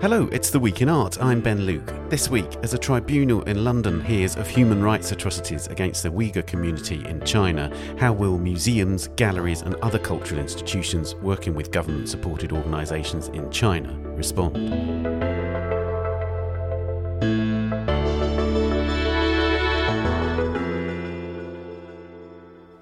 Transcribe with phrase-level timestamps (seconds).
[0.00, 1.22] Hello, it's The Week in Art.
[1.22, 1.92] I'm Ben Luke.
[2.08, 6.46] This week, as a tribunal in London hears of human rights atrocities against the Uyghur
[6.46, 12.50] community in China, how will museums, galleries, and other cultural institutions working with government supported
[12.50, 15.29] organisations in China respond?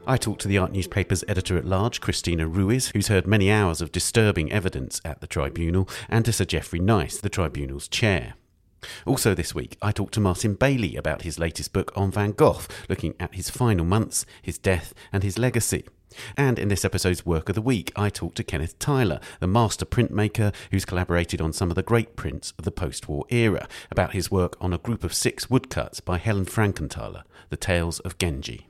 [0.09, 3.83] I talked to the art newspaper's editor at large, Cristina Ruiz, who's heard many hours
[3.83, 8.33] of disturbing evidence at the tribunal, and to Sir Geoffrey Nice, the tribunal's chair.
[9.05, 12.63] Also, this week, I talked to Martin Bailey about his latest book on Van Gogh,
[12.89, 15.85] looking at his final months, his death, and his legacy.
[16.39, 19.85] And in this episode's Work of the Week, I talked to Kenneth Tyler, the master
[19.85, 24.15] printmaker who's collaborated on some of the great prints of the post war era, about
[24.15, 28.68] his work on a group of six woodcuts by Helen Frankenthaler, The Tales of Genji.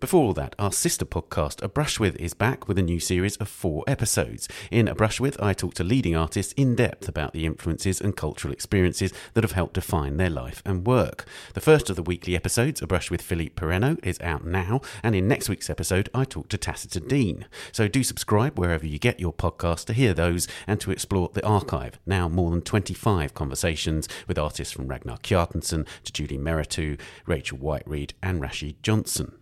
[0.00, 3.36] Before all that, our sister podcast, A Brush With, is back with a new series
[3.38, 4.48] of four episodes.
[4.70, 8.16] In A Brush With, I talk to leading artists in depth about the influences and
[8.16, 11.24] cultural experiences that have helped define their life and work.
[11.54, 15.16] The first of the weekly episodes, A Brush With Philippe Parreno, is out now, and
[15.16, 17.46] in next week's episode, I talk to Tacita Dean.
[17.72, 21.44] So do subscribe wherever you get your podcast to hear those and to explore the
[21.44, 21.98] archive.
[22.06, 28.12] Now, more than 25 conversations with artists from Ragnar Kjartansson to Julie Mehretu, Rachel Whiteread,
[28.22, 29.37] and Rashid Johnson.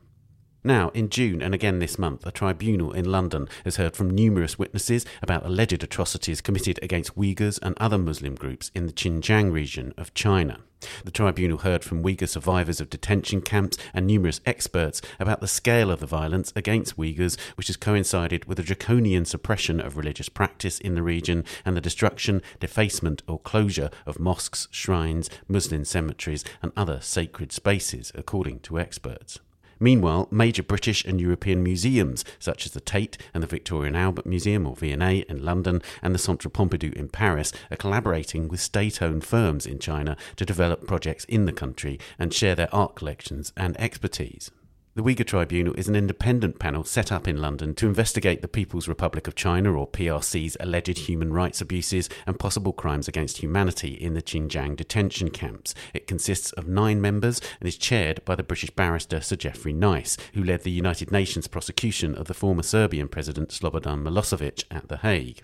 [0.67, 4.59] Now, in June and again this month, a tribunal in London has heard from numerous
[4.59, 9.95] witnesses about alleged atrocities committed against Uyghurs and other Muslim groups in the Xinjiang region
[9.97, 10.59] of China.
[11.05, 15.89] The tribunal heard from Uyghur survivors of detention camps and numerous experts about the scale
[15.89, 20.81] of the violence against Uyghurs, which has coincided with a draconian suppression of religious practice
[20.81, 26.73] in the region and the destruction, defacement, or closure of mosques, shrines, Muslim cemeteries, and
[26.77, 29.39] other sacred spaces, according to experts.
[29.79, 34.27] Meanwhile, major British and European museums, such as the Tate and the Victoria and Albert
[34.27, 39.03] Museum, or V&A, in London, and the Centre Pompidou in Paris, are collaborating with state
[39.03, 43.53] owned firms in China to develop projects in the country and share their art collections
[43.57, 44.51] and expertise.
[44.97, 48.89] The Uyghur Tribunal is an independent panel set up in London to investigate the People's
[48.89, 54.15] Republic of China, or PRC's, alleged human rights abuses and possible crimes against humanity in
[54.15, 55.75] the Xinjiang detention camps.
[55.93, 60.17] It consists of nine members and is chaired by the British barrister Sir Geoffrey Nice,
[60.33, 64.97] who led the United Nations prosecution of the former Serbian President Slobodan Milosevic at The
[64.97, 65.43] Hague.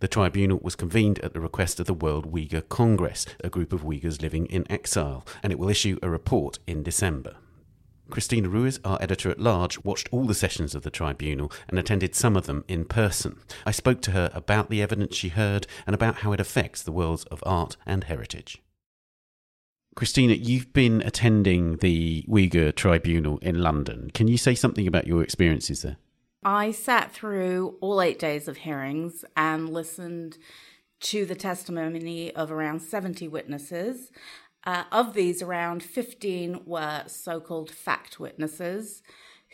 [0.00, 3.82] The tribunal was convened at the request of the World Uyghur Congress, a group of
[3.82, 7.36] Uyghurs living in exile, and it will issue a report in December.
[8.10, 12.14] Cristina Ruiz, our editor at large, watched all the sessions of the tribunal and attended
[12.14, 13.38] some of them in person.
[13.66, 16.92] I spoke to her about the evidence she heard and about how it affects the
[16.92, 18.60] worlds of art and heritage.
[19.94, 24.10] Cristina, you've been attending the Uyghur Tribunal in London.
[24.12, 25.96] Can you say something about your experiences there?
[26.44, 30.36] I sat through all eight days of hearings and listened
[31.00, 34.10] to the testimony of around 70 witnesses
[34.66, 39.02] uh, of these, around 15 were so called fact witnesses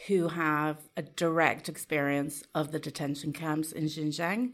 [0.07, 4.53] who have a direct experience of the detention camps in Xinjiang.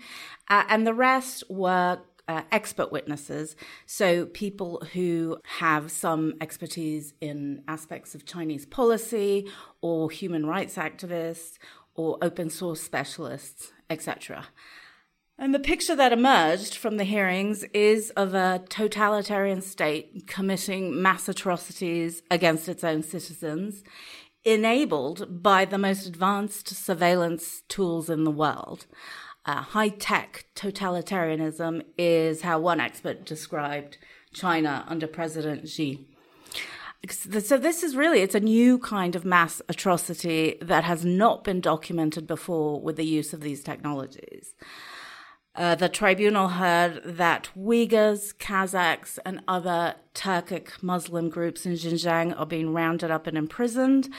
[0.49, 7.62] Uh, and the rest were uh, expert witnesses, so people who have some expertise in
[7.69, 9.49] aspects of Chinese policy
[9.81, 11.59] or human rights activists
[11.94, 14.49] or open source specialists, etc.
[15.39, 21.29] And the picture that emerged from the hearings is of a totalitarian state committing mass
[21.29, 23.85] atrocities against its own citizens,
[24.47, 28.87] enabled by the most advanced surveillance tools in the world.
[29.45, 33.99] Uh, high tech totalitarianism is how one expert described
[34.33, 36.09] China under President Xi.
[37.11, 41.61] So this is really it's a new kind of mass atrocity that has not been
[41.61, 44.55] documented before with the use of these technologies.
[45.56, 52.44] Uh, the tribunal heard that Uyghurs, Kazakhs, and other Turkic Muslim groups in Xinjiang are
[52.44, 54.11] being rounded up and imprisoned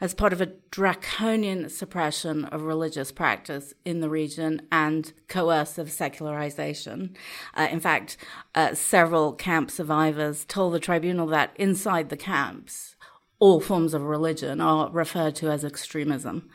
[0.00, 7.16] as part of a draconian suppression of religious practice in the region and coercive secularization.
[7.54, 8.16] Uh, in fact,
[8.54, 12.94] uh, several camp survivors told the tribunal that inside the camps,
[13.40, 16.48] all forms of religion are referred to as extremism.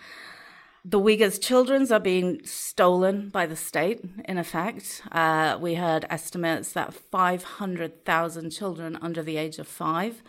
[0.86, 5.02] The Uyghurs' children are being stolen by the state, in effect.
[5.12, 10.24] Uh, we heard estimates that 500,000 children under the age of five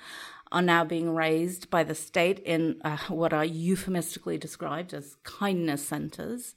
[0.50, 5.86] are now being raised by the state in uh, what are euphemistically described as kindness
[5.86, 6.56] centers.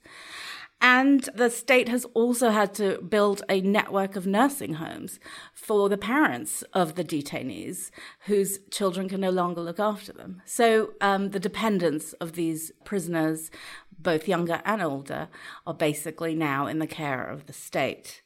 [0.80, 5.18] And the state has also had to build a network of nursing homes
[5.54, 7.90] for the parents of the detainees
[8.26, 10.42] whose children can no longer look after them.
[10.44, 13.50] So um, the dependence of these prisoners,
[13.98, 15.28] both younger and older,
[15.66, 18.22] are basically now in the care of the state.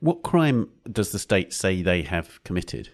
[0.00, 2.90] What crime does the state say they have committed?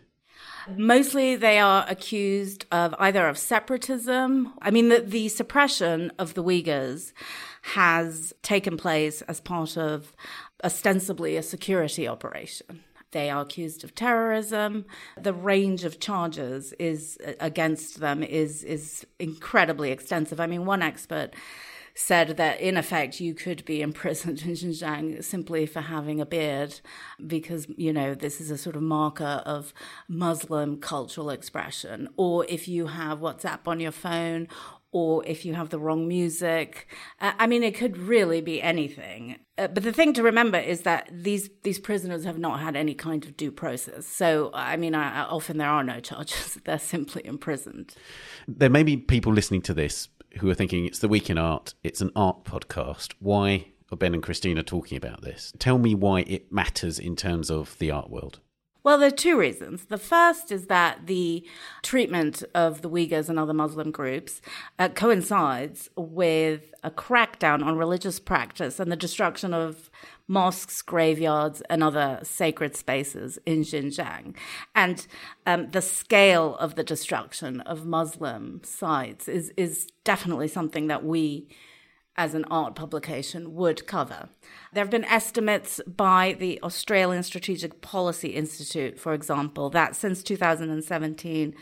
[0.76, 4.52] Mostly they are accused of either of separatism.
[4.62, 7.12] I mean, the, the suppression of the Uyghurs
[7.62, 10.14] has taken place as part of
[10.62, 12.84] ostensibly a security operation.
[13.10, 14.86] They are accused of terrorism.
[15.20, 20.40] The range of charges is against them is is incredibly extensive.
[20.40, 21.34] I mean, one expert
[21.94, 26.80] said that in effect you could be imprisoned in Xinjiang simply for having a beard
[27.26, 29.72] because, you know, this is a sort of marker of
[30.08, 32.08] Muslim cultural expression.
[32.16, 34.48] Or if you have WhatsApp on your phone
[34.92, 36.86] or if you have the wrong music.
[37.18, 39.38] Uh, I mean, it could really be anything.
[39.56, 42.94] Uh, but the thing to remember is that these these prisoners have not had any
[42.94, 44.06] kind of due process.
[44.06, 47.94] So, I mean, I, often there are no charges; they're simply imprisoned.
[48.46, 50.08] There may be people listening to this
[50.38, 53.14] who are thinking it's the week in art, it's an art podcast.
[53.18, 55.52] Why are Ben and Cristina talking about this?
[55.58, 58.40] Tell me why it matters in terms of the art world.
[58.84, 59.84] Well, there are two reasons.
[59.84, 61.46] The first is that the
[61.82, 64.40] treatment of the Uyghurs and other Muslim groups
[64.76, 69.88] uh, coincides with a crackdown on religious practice and the destruction of
[70.26, 74.34] mosques, graveyards, and other sacred spaces in Xinjiang.
[74.74, 75.06] And
[75.46, 81.46] um, the scale of the destruction of Muslim sites is, is definitely something that we
[82.16, 84.28] as an art publication would cover.
[84.72, 91.54] There have been estimates by the Australian Strategic Policy Institute, for example, that since 2017,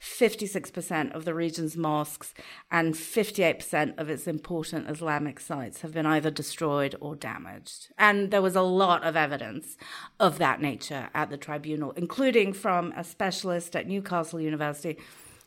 [0.00, 2.34] 56% of the region's mosques
[2.70, 7.88] and 58% of its important Islamic sites have been either destroyed or damaged.
[7.98, 9.76] And there was a lot of evidence
[10.20, 14.98] of that nature at the tribunal, including from a specialist at Newcastle University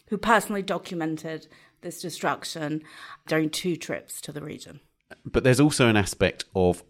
[0.07, 1.47] who personally documented
[1.81, 2.83] this destruction
[3.27, 4.79] during two trips to the region.
[5.25, 6.83] But there's also an aspect of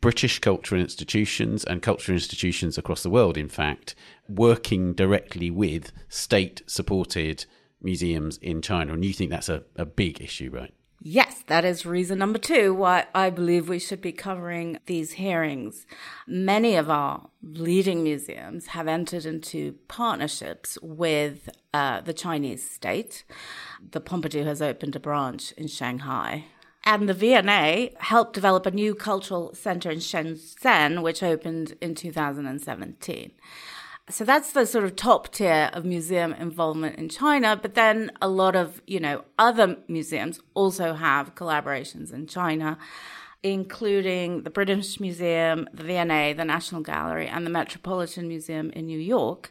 [0.00, 3.94] British cultural institutions and cultural institutions across the world, in fact,
[4.28, 7.46] working directly with state supported
[7.82, 8.92] museums in China.
[8.92, 10.72] And you think that's a, a big issue, right?
[11.00, 15.86] Yes, that is reason number two why I believe we should be covering these hearings.
[16.26, 23.22] Many of our leading museums have entered into partnerships with uh, the Chinese state.
[23.92, 26.46] The Pompidou has opened a branch in Shanghai.
[26.82, 33.32] And the V&A helped develop a new cultural center in Shenzhen, which opened in 2017
[34.10, 37.58] so that's the sort of top tier of museum involvement in China.
[37.60, 42.78] But then a lot of, you know, other museums also have collaborations in China,
[43.42, 48.98] including the British Museum, the V&A, the National Gallery, and the Metropolitan Museum in New
[48.98, 49.50] York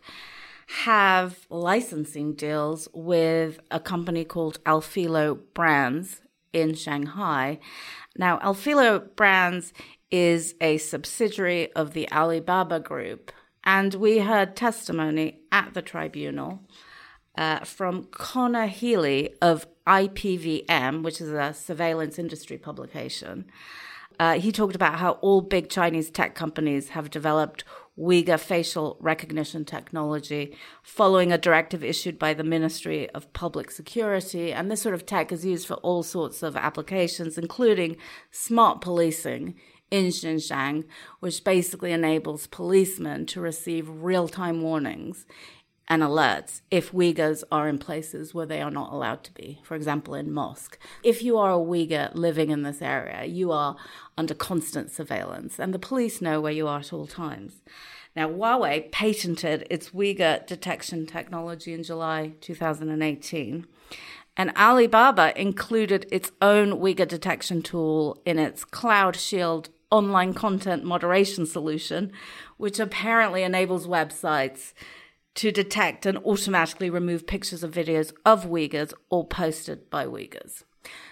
[0.84, 6.22] have licensing deals with a company called Alfilo Brands
[6.52, 7.60] in Shanghai.
[8.18, 9.72] Now, Alfilo Brands
[10.12, 13.32] is a subsidiary of the Alibaba Group
[13.68, 16.62] and we heard testimony at the tribunal
[17.38, 23.46] uh, from Conor Healy of IPVM, which is a surveillance industry publication.
[24.20, 27.66] Uh, he talked about how all big Chinese tech companies have developed
[28.00, 34.54] Uyghur facial recognition technology following a directive issued by the Ministry of Public Security.
[34.54, 37.98] And this sort of tech is used for all sorts of applications, including
[38.32, 39.56] smart policing
[39.90, 40.86] in Xinjiang,
[41.20, 45.26] which basically enables policemen to receive real time warnings
[45.88, 49.76] and alerts if Uyghurs are in places where they are not allowed to be, for
[49.76, 50.78] example, in mosque.
[51.04, 53.78] If you are a Uyghur living in this area, you are
[54.18, 57.62] under constant surveillance, and the police know where you are at all times.
[58.16, 63.68] Now, Huawei patented its Uyghur detection technology in July 2018.
[64.36, 71.46] And Alibaba included its own Uyghur detection tool in its Cloud Shield online content moderation
[71.46, 72.12] solution,
[72.58, 74.74] which apparently enables websites
[75.36, 80.64] to detect and automatically remove pictures of videos of Uyghurs or posted by Uyghurs.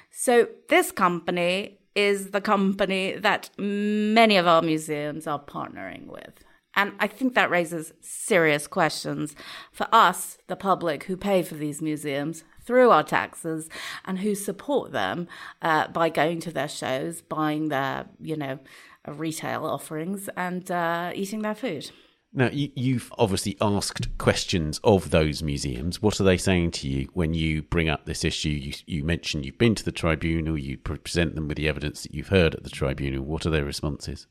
[0.09, 6.43] So, this company is the company that many of our museums are partnering with.
[6.75, 9.35] And I think that raises serious questions
[9.71, 13.69] for us, the public who pay for these museums, through our taxes
[14.05, 15.27] and who support them
[15.61, 18.59] uh, by going to their shows, buying their, you know,
[19.07, 21.91] retail offerings and uh, eating their food.
[22.37, 26.01] Now, you, have obviously asked questions of those museums.
[26.01, 28.49] What are they saying to you when you bring up this issue?
[28.49, 32.13] You, you mentioned you've been to the tribunal, you present them with the evidence that
[32.13, 33.23] you've heard at the tribunal.
[33.23, 34.27] What are their responses?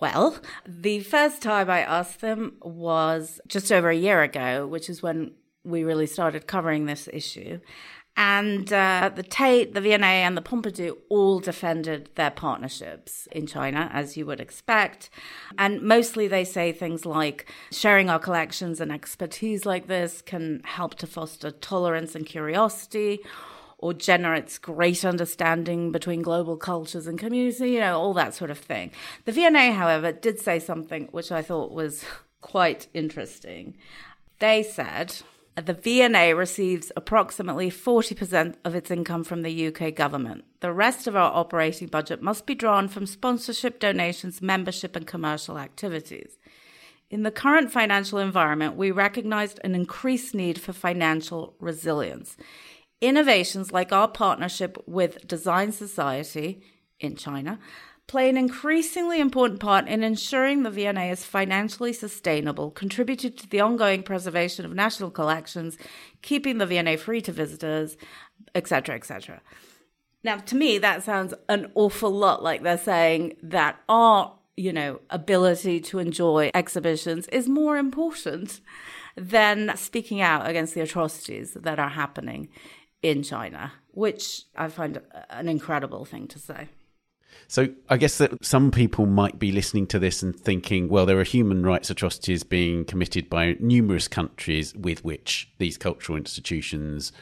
[0.00, 5.02] Well, the first time I asked them was just over a year ago, which is
[5.02, 7.60] when we really started covering this issue.
[8.16, 13.90] And uh, the Tate, the V&A, and the Pompidou all defended their partnerships in China,
[13.92, 15.10] as you would expect.
[15.58, 20.96] And mostly they say things like sharing our collections and expertise like this can help
[20.96, 23.20] to foster tolerance and curiosity
[23.80, 28.58] or generates great understanding between global cultures and community, you know, all that sort of
[28.58, 28.90] thing.
[29.24, 32.04] The V&A, however, did say something which I thought was
[32.42, 33.76] quite interesting.
[34.38, 35.16] They said,
[35.56, 40.44] the V&A receives approximately 40% of its income from the UK government.
[40.60, 45.58] The rest of our operating budget must be drawn from sponsorship, donations, membership, and commercial
[45.58, 46.38] activities.
[47.10, 52.36] In the current financial environment, we recognized an increased need for financial resilience.
[53.00, 56.62] Innovations like our partnership with Design Society
[56.98, 57.58] in China
[58.06, 63.60] play an increasingly important part in ensuring the V&A is financially sustainable, contributed to the
[63.60, 65.78] ongoing preservation of national collections,
[66.20, 67.96] keeping the V&A free to visitors,
[68.54, 69.40] etc., etc.
[70.22, 75.00] Now, to me, that sounds an awful lot like they're saying that our, you know,
[75.08, 78.60] ability to enjoy exhibitions is more important
[79.16, 82.48] than speaking out against the atrocities that are happening
[83.02, 86.68] in China, which I find an incredible thing to say.
[87.48, 91.18] So I guess that some people might be listening to this and thinking, well, there
[91.18, 97.12] are human rights atrocities being committed by numerous countries with which these cultural institutions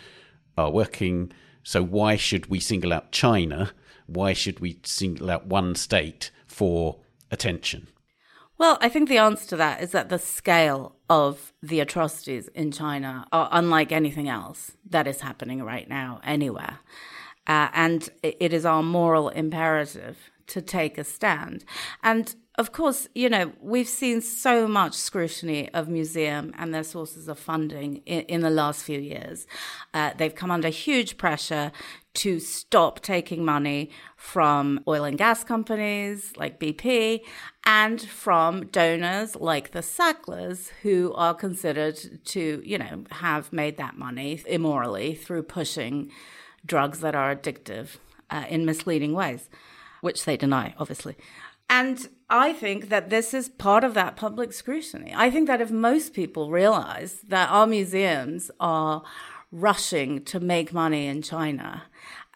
[0.56, 1.32] are working.
[1.62, 3.72] So why should we single out China?
[4.06, 6.98] Why should we single out one state for
[7.30, 7.88] attention?
[8.58, 12.72] Well, I think the answer to that is that the scale of the atrocities in
[12.72, 16.80] China are unlike anything else that is happening right now anywhere.
[17.46, 21.64] Uh, and it is our moral imperative to take a stand.
[22.02, 27.28] And of course, you know, we've seen so much scrutiny of museum and their sources
[27.28, 29.46] of funding in, in the last few years.
[29.94, 31.70] Uh, they've come under huge pressure
[32.14, 37.20] to stop taking money from oil and gas companies like BP
[37.64, 43.96] and from donors like the Sacklers, who are considered to, you know, have made that
[43.96, 46.10] money immorally through pushing
[46.64, 47.96] drugs that are addictive
[48.30, 49.48] uh, in misleading ways,
[50.00, 51.16] which they deny, obviously.
[51.70, 55.12] And I think that this is part of that public scrutiny.
[55.14, 59.02] I think that if most people realize that our museums are
[59.50, 61.84] rushing to make money in China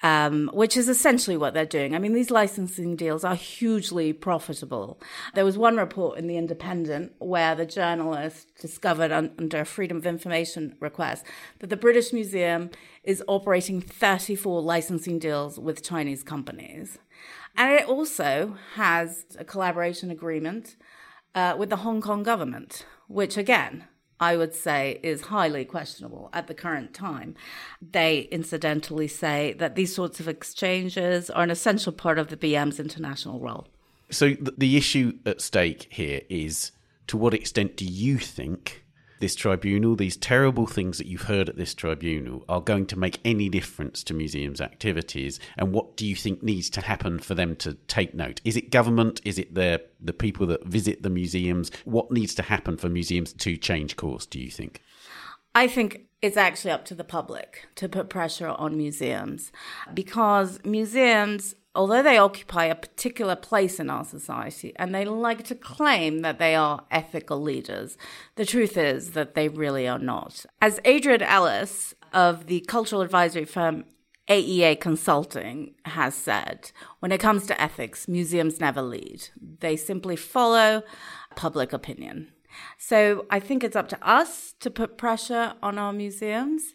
[0.02, 1.94] um, which is essentially what they're doing.
[1.94, 5.00] I mean, these licensing deals are hugely profitable.
[5.34, 9.96] There was one report in The Independent where the journalist discovered un- under a Freedom
[9.96, 11.24] of Information request
[11.60, 12.70] that the British Museum
[13.04, 16.98] is operating 34 licensing deals with Chinese companies.
[17.56, 20.76] And it also has a collaboration agreement
[21.34, 23.84] uh, with the Hong Kong government, which again,
[24.22, 27.34] I would say is highly questionable at the current time.
[27.82, 32.78] They incidentally say that these sorts of exchanges are an essential part of the BM's
[32.78, 33.66] international role.
[34.10, 36.70] So the issue at stake here is
[37.08, 38.81] to what extent do you think
[39.22, 43.20] this tribunal, these terrible things that you've heard at this tribunal, are going to make
[43.24, 45.38] any difference to museums' activities?
[45.56, 48.40] And what do you think needs to happen for them to take note?
[48.44, 49.20] Is it government?
[49.24, 51.70] Is it the the people that visit the museums?
[51.84, 54.26] What needs to happen for museums to change course?
[54.26, 54.82] Do you think?
[55.54, 59.52] I think it's actually up to the public to put pressure on museums
[59.94, 65.54] because museums although they occupy a particular place in our society and they like to
[65.54, 67.96] claim that they are ethical leaders,
[68.36, 70.44] the truth is that they really are not.
[70.60, 73.84] As Adrian Ellis of the cultural advisory firm
[74.28, 79.28] AEA Consulting has said, when it comes to ethics, museums never lead.
[79.60, 80.82] They simply follow
[81.34, 82.32] public opinion.
[82.78, 86.74] So I think it's up to us to put pressure on our museums.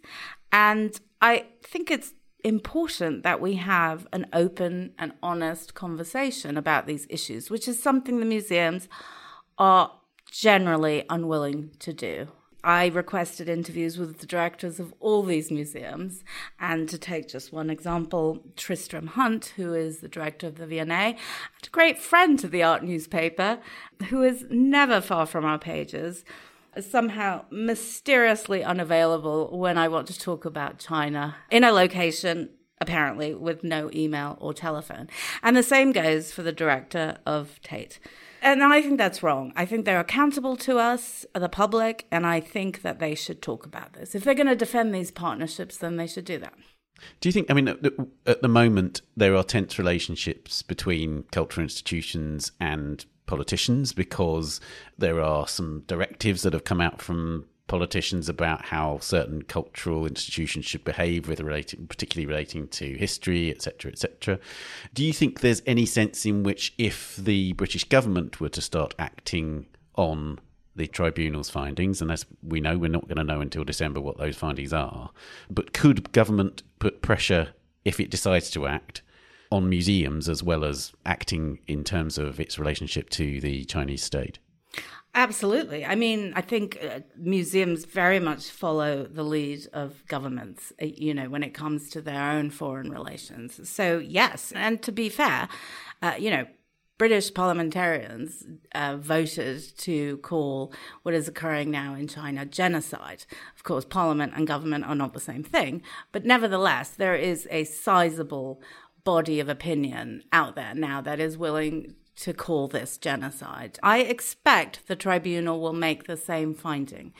[0.52, 2.14] And I think it's
[2.44, 8.20] important that we have an open and honest conversation about these issues, which is something
[8.20, 8.88] the museums
[9.58, 9.92] are
[10.32, 12.28] generally unwilling to do.
[12.64, 16.24] I requested interviews with the directors of all these museums.
[16.60, 20.84] And to take just one example, Tristram Hunt, who is the director of the V&A,
[20.84, 23.60] and a great friend to the art newspaper,
[24.10, 26.26] who is never far from our pages,
[26.82, 33.64] somehow mysteriously unavailable when I want to talk about China in a location apparently, with
[33.64, 35.10] no email or telephone.
[35.42, 38.00] And the same goes for the director of Tate.
[38.42, 39.52] And I think that's wrong.
[39.56, 43.66] I think they're accountable to us, the public, and I think that they should talk
[43.66, 44.14] about this.
[44.14, 46.54] If they're going to defend these partnerships, then they should do that.
[47.20, 52.52] Do you think, I mean, at the moment, there are tense relationships between cultural institutions
[52.60, 54.60] and politicians because
[54.98, 60.66] there are some directives that have come out from politicians about how certain cultural institutions
[60.66, 64.40] should behave with relating particularly relating to history etc etc
[64.94, 68.96] do you think there's any sense in which if the british government were to start
[68.98, 69.66] acting
[69.96, 70.40] on
[70.78, 74.18] the tribunal's findings and as we know we're not going to know until december what
[74.18, 75.12] those findings are
[75.50, 77.50] but could government put pressure
[77.84, 79.02] if it decides to act
[79.52, 84.40] on museums as well as acting in terms of its relationship to the chinese state
[85.16, 85.84] Absolutely.
[85.84, 91.12] I mean, I think uh, museums very much follow the lead of governments, uh, you
[91.12, 93.68] know, when it comes to their own foreign relations.
[93.68, 94.54] So, yes.
[94.56, 95.50] And to be fair,
[96.04, 96.46] uh, you know,
[97.00, 103.26] British parliamentarians uh, voted to call what is occurring now in China genocide.
[103.56, 107.66] Of course, parliament and government are not the same thing, but nevertheless, there is a
[107.66, 108.62] sizable
[109.08, 113.80] body of opinion out there now that is willing to call this genocide.
[113.82, 117.14] I expect the tribunal will make the same finding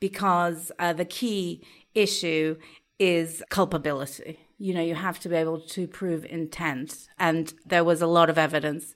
[0.00, 2.58] because uh, the key issue
[2.98, 4.38] is culpability.
[4.58, 7.08] You know, you have to be able to prove intent.
[7.18, 8.94] And there was a lot of evidence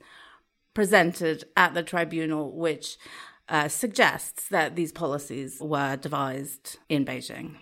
[0.74, 2.98] presented at the tribunal which
[3.48, 7.54] uh, suggests that these policies were devised in Beijing.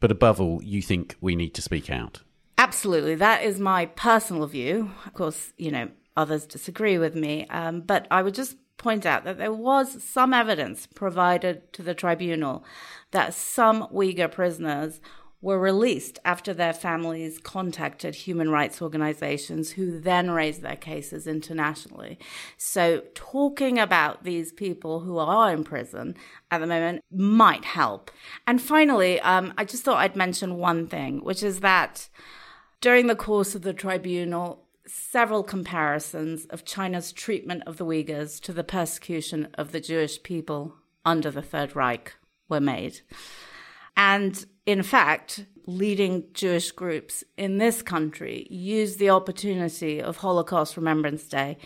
[0.00, 2.22] But above all, you think we need to speak out?
[2.56, 3.14] Absolutely.
[3.16, 4.92] That is my personal view.
[5.06, 7.46] Of course, you know, others disagree with me.
[7.48, 11.94] Um, but I would just point out that there was some evidence provided to the
[11.94, 12.64] tribunal
[13.12, 15.00] that some Uyghur prisoners
[15.40, 22.18] were released after their families contacted human rights organizations who then raised their cases internationally.
[22.56, 26.14] So, talking about these people who are in prison
[26.50, 28.10] at the moment might help.
[28.46, 32.08] And finally, um, I just thought I'd mention one thing, which is that
[32.84, 38.52] during the course of the tribunal, several comparisons of China's treatment of the Uyghurs to
[38.52, 42.12] the persecution of the Jewish people under the Third Reich
[42.46, 43.00] were made.
[43.96, 51.24] And in fact, leading Jewish groups in this country used the opportunity of Holocaust Remembrance
[51.24, 51.56] Day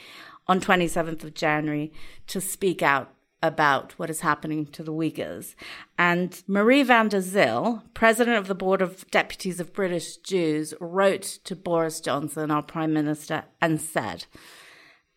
[0.47, 1.93] on 27th of January
[2.29, 5.55] to speak out about what is happening to the Uyghurs.
[5.97, 11.23] And Marie van der Zyl, president of the Board of Deputies of British Jews, wrote
[11.45, 14.27] to Boris Johnson, our prime minister, and said,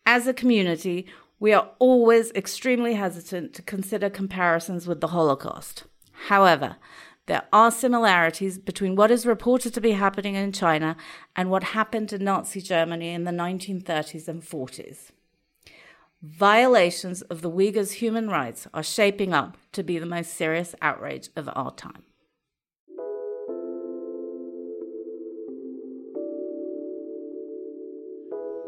[0.06, 1.06] As a community,
[1.40, 5.84] we are always extremely hesitant to consider comparisons with the Holocaust.
[6.28, 6.76] However,
[7.26, 10.96] there are similarities between what is reported to be happening in China
[11.34, 15.10] and what happened in Nazi Germany in the 1930s and 40s.
[16.22, 21.30] Violations of the Uyghurs' human rights are shaping up to be the most serious outrage
[21.34, 22.04] of our time.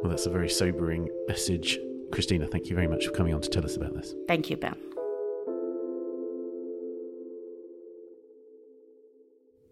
[0.02, 1.78] Well, that's a very sobering message.
[2.10, 4.16] Cristina, thank you very much for coming on to tell us about this.
[4.26, 4.74] Thank you, Ben.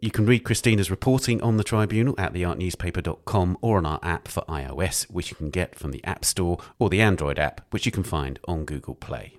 [0.02, 4.42] You can read Cristina's reporting on the tribunal at theartnewspaper.com or on our app for
[4.48, 7.92] iOS, which you can get from the App Store or the Android app, which you
[7.92, 9.38] can find on Google Play.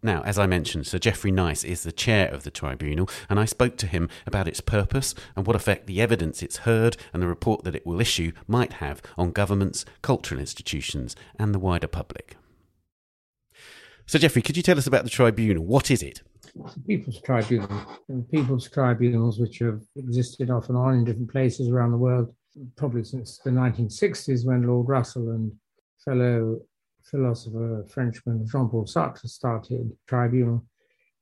[0.00, 3.44] Now, as I mentioned, Sir Geoffrey Nice is the chair of the tribunal, and I
[3.44, 7.26] spoke to him about its purpose and what effect the evidence it's heard and the
[7.26, 12.36] report that it will issue might have on governments, cultural institutions, and the wider public.
[14.06, 15.64] So, Geoffrey, could you tell us about the tribunal?
[15.64, 16.22] What is it?
[16.86, 17.70] People's tribunals
[18.08, 22.34] and People's Tribunals, which have existed off and on in different places around the world,
[22.76, 25.52] probably since the 1960s when Lord Russell and
[26.04, 26.60] fellow
[27.04, 30.64] philosopher Frenchman Jean Paul Sartre started a tribunal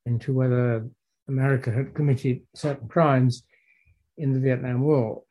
[0.05, 0.87] into whether
[1.29, 3.44] America had committed certain crimes
[4.18, 5.22] in the Vietnam War.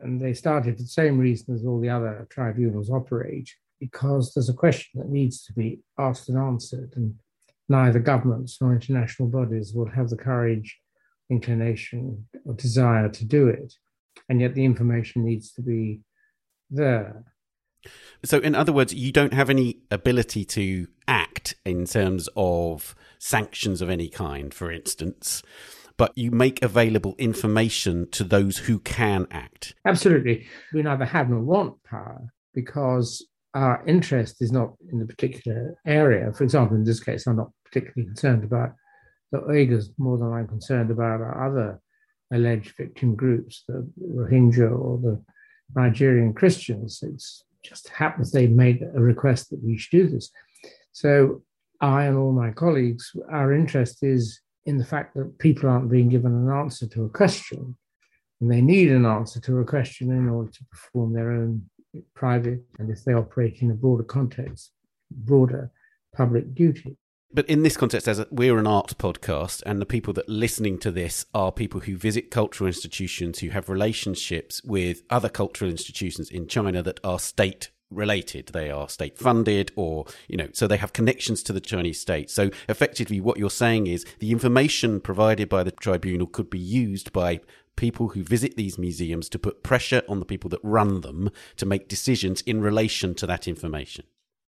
[0.00, 3.48] And they started for the same reason as all the other tribunals operate,
[3.80, 6.92] because there's a question that needs to be asked and answered.
[6.96, 7.14] And
[7.68, 10.78] neither governments nor international bodies will have the courage,
[11.30, 13.74] inclination, or desire to do it.
[14.28, 16.00] And yet the information needs to be
[16.70, 17.24] there.
[18.24, 23.82] So, in other words, you don't have any ability to act in terms of sanctions
[23.82, 25.42] of any kind, for instance,
[25.96, 29.74] but you make available information to those who can act.
[29.86, 30.46] Absolutely.
[30.72, 36.32] We neither have nor want power because our interest is not in a particular area.
[36.32, 38.72] For example, in this case, I'm not particularly concerned about
[39.30, 41.80] the Uyghurs more than I'm concerned about other
[42.32, 45.22] alleged victim groups, the Rohingya or the
[45.74, 47.02] Nigerian Christians.
[47.02, 47.22] It
[47.62, 50.30] just happens they made a request that we should do this.
[50.92, 51.42] So
[51.80, 56.08] I and all my colleagues, our interest is in the fact that people aren't being
[56.08, 57.76] given an answer to a question,
[58.40, 61.68] and they need an answer to a question in order to perform their own
[62.14, 64.72] private, and if they operate in a broader context,
[65.10, 65.70] broader
[66.14, 66.96] public duty.
[67.32, 70.32] But in this context, as a, we're an art podcast, and the people that are
[70.32, 75.68] listening to this are people who visit cultural institutions, who have relationships with other cultural
[75.68, 78.48] institutions in China that are state related.
[78.48, 79.22] They are state mm.
[79.22, 82.30] funded or, you know, so they have connections to the Chinese state.
[82.30, 87.12] So effectively, what you're saying is the information provided by the tribunal could be used
[87.12, 87.40] by
[87.76, 91.66] people who visit these museums to put pressure on the people that run them to
[91.66, 94.04] make decisions in relation to that information.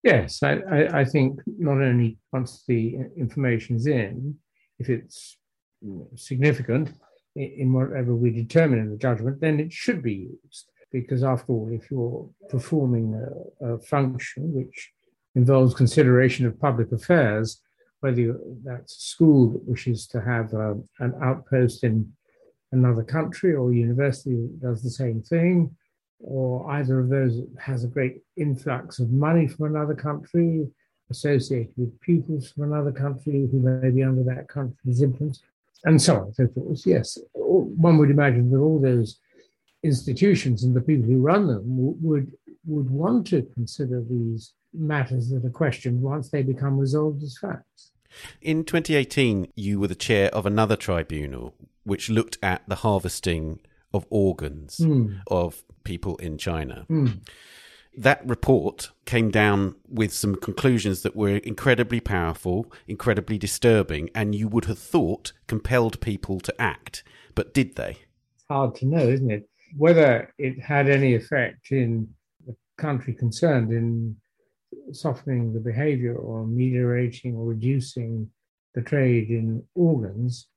[0.04, 4.36] Yes, I, I, I think not only once the information is in,
[4.80, 5.38] if it's
[6.15, 6.93] significant
[7.36, 11.69] in whatever we determine in the judgment, then it should be used because after all,
[11.71, 13.13] if you're performing
[13.62, 14.91] a, a function which
[15.36, 17.62] involves consideration of public affairs,
[18.02, 22.12] whether you, that's a school that wishes to have a, um, an outpost in
[22.71, 25.75] another country or university that does the same thing,
[26.19, 30.67] or either of those has a great influx of money from another country
[31.10, 35.41] associated with pupils from another country who may be under that country's influence,
[35.86, 36.86] and so on and so forth.
[36.86, 39.19] Yes, one would imagine that all those
[39.84, 42.32] institutions and the people who run them would
[42.65, 47.92] would want to consider these matters that are questioned once they become resolved as facts.
[48.42, 53.60] In 2018, you were the chair of another tribunal which looked at the harvesting
[53.94, 55.20] of organs mm.
[55.28, 56.86] of people in China.
[56.89, 57.22] Mm.
[57.98, 64.48] That report came down with some conclusions that were incredibly powerful, incredibly disturbing, and you
[64.48, 67.04] would have thought compelled people to act.
[67.34, 67.98] But did they?
[68.36, 69.48] It's hard to know, isn't it?
[69.75, 72.08] Whether it had any effect in
[72.45, 74.15] the country concerned in
[74.91, 78.29] softening the behavior or ameliorating or reducing
[78.75, 80.47] the trade in organs,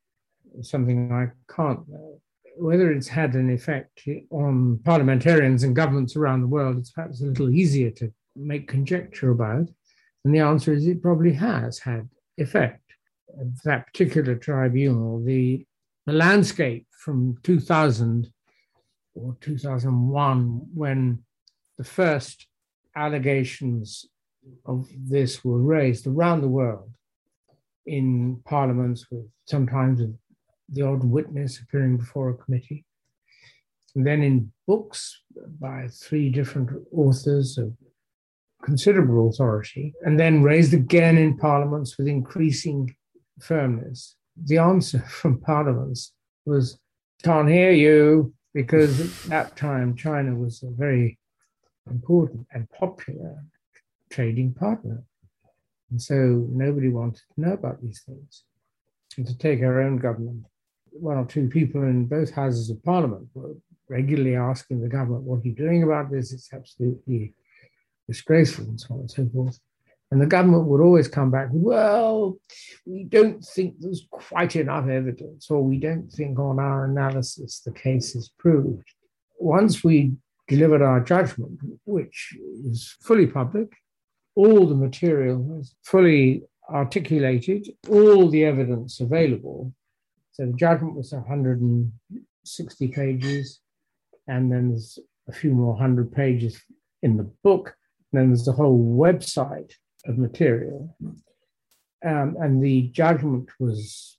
[0.61, 2.19] something I can't know.
[2.55, 7.25] Whether it's had an effect on parliamentarians and governments around the world, it's perhaps a
[7.25, 9.69] little easier to make conjecture about.
[10.23, 12.81] And the answer is it probably has had effect.
[13.63, 15.65] That particular tribunal, the,
[16.05, 18.31] the landscape from 2000
[19.15, 21.23] or 2001 when
[21.77, 22.47] the first
[22.95, 24.05] allegations
[24.65, 26.89] of this were raised around the world
[27.85, 30.01] in parliaments with sometimes
[30.69, 32.85] the odd witness appearing before a committee.
[33.95, 35.21] And then in books
[35.59, 37.73] by three different authors of
[38.63, 42.95] considerable authority and then raised again in parliaments with increasing
[43.39, 44.15] firmness.
[44.45, 46.13] The answer from parliaments
[46.45, 46.79] was
[47.23, 51.17] can't hear you because at that time China was a very
[51.89, 53.43] important and popular
[54.09, 55.03] trading partner.
[55.91, 58.43] And so nobody wanted to know about these things.
[59.17, 60.45] And to take our own government,
[60.91, 63.55] one or two people in both houses of parliament were
[63.89, 66.33] regularly asking the government, What are you doing about this?
[66.33, 67.33] It's absolutely
[68.07, 69.59] disgraceful, and so on and so forth.
[70.13, 72.37] And the government would always come back, well,
[72.85, 77.71] we don't think there's quite enough evidence, or we don't think on our analysis the
[77.71, 78.87] case is proved.
[79.39, 80.11] Once we
[80.47, 83.73] delivered our judgment, which is fully public,
[84.35, 89.73] all the material was fully articulated, all the evidence available.
[90.33, 93.61] So the judgment was 160 pages,
[94.27, 96.61] and then there's a few more hundred pages
[97.01, 97.75] in the book.
[98.11, 99.73] And then there's a whole website
[100.05, 100.95] of material.
[102.05, 104.17] Um, and the judgment was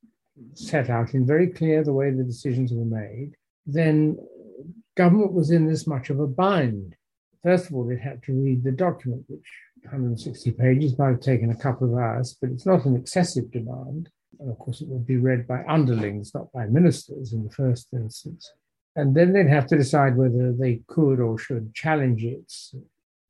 [0.55, 3.33] set out in very clear the way the decisions were made,
[3.67, 4.17] then
[4.97, 6.97] government was in this much of a bind.
[7.43, 9.47] First of all, they had to read the document, which
[9.83, 14.09] 160 pages might have taken a couple of hours, but it's not an excessive demand.
[14.41, 17.89] And of course, it would be read by underlings, not by ministers in the first
[17.93, 18.51] instance.
[18.97, 22.75] And then they'd have to decide whether they could or should challenge its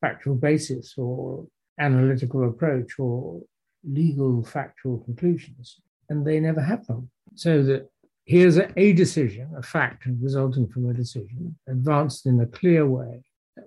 [0.01, 1.47] factual basis or
[1.79, 3.41] analytical approach or
[3.83, 7.11] legal factual conclusions, and they never them.
[7.35, 7.89] So that
[8.25, 13.23] here's a, a decision, a fact resulting from a decision, advanced in a clear way,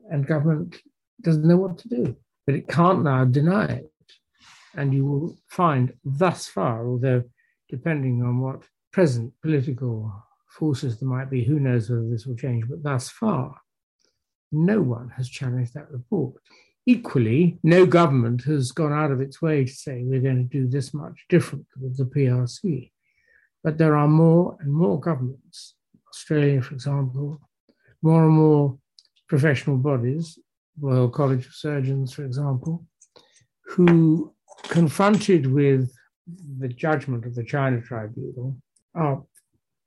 [0.09, 0.77] and government
[1.21, 2.15] doesn't know what to do,
[2.45, 3.91] but it can't now deny it.
[4.75, 7.23] And you will find thus far, although
[7.69, 10.11] depending on what present political
[10.47, 13.55] forces there might be, who knows whether this will change, but thus far,
[14.51, 16.35] no one has challenged that report.
[16.89, 20.69] Equally, no government has gone out of its way to say we're going to do
[20.69, 22.91] this much different with the PRC.
[23.61, 25.75] But there are more and more governments,
[26.07, 27.41] Australia, for example,
[28.01, 28.77] more and more
[29.27, 30.39] professional bodies,
[30.79, 32.85] Royal College of Surgeons, for example,
[33.65, 34.33] who,
[34.69, 35.91] confronted with
[36.59, 38.55] the judgment of the China Tribunal,
[38.95, 39.21] are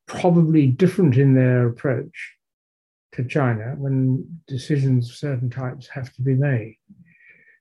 [0.05, 2.37] probably different in their approach
[3.13, 6.77] to China when decisions of certain types have to be made.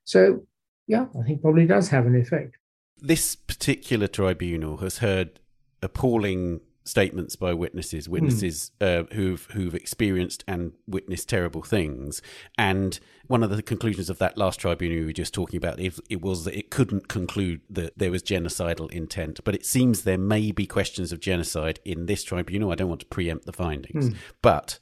[0.03, 0.43] So,
[0.87, 2.57] yeah, I think probably does have an effect.
[2.97, 5.39] This particular tribunal has heard
[5.81, 8.13] appalling statements by witnesses, hmm.
[8.13, 9.01] witnesses mm.
[9.01, 12.21] uh, who've who've experienced and witnessed terrible things.
[12.57, 15.97] And one of the conclusions of that last tribunal we were just talking about, it,
[16.09, 19.39] it was that it couldn't conclude that there was genocidal intent.
[19.43, 22.71] But it seems there may be questions of genocide in this tribunal.
[22.71, 24.15] I don't want to preempt the findings, mm.
[24.41, 24.79] but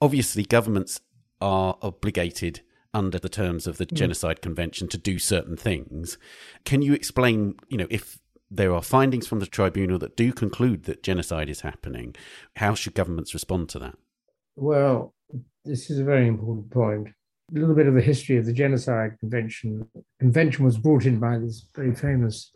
[0.00, 1.00] obviously governments
[1.40, 2.60] are obligated
[2.92, 3.92] under the terms of the mm.
[3.92, 6.18] genocide convention to do certain things
[6.64, 8.18] can you explain you know if
[8.50, 12.16] there are findings from the tribunal that do conclude that genocide is happening.
[12.56, 13.96] How should governments respond to that?
[14.56, 15.14] Well,
[15.64, 17.08] this is a very important point.
[17.54, 19.88] A little bit of the history of the Genocide Convention.
[19.94, 22.52] The convention was brought in by this very famous,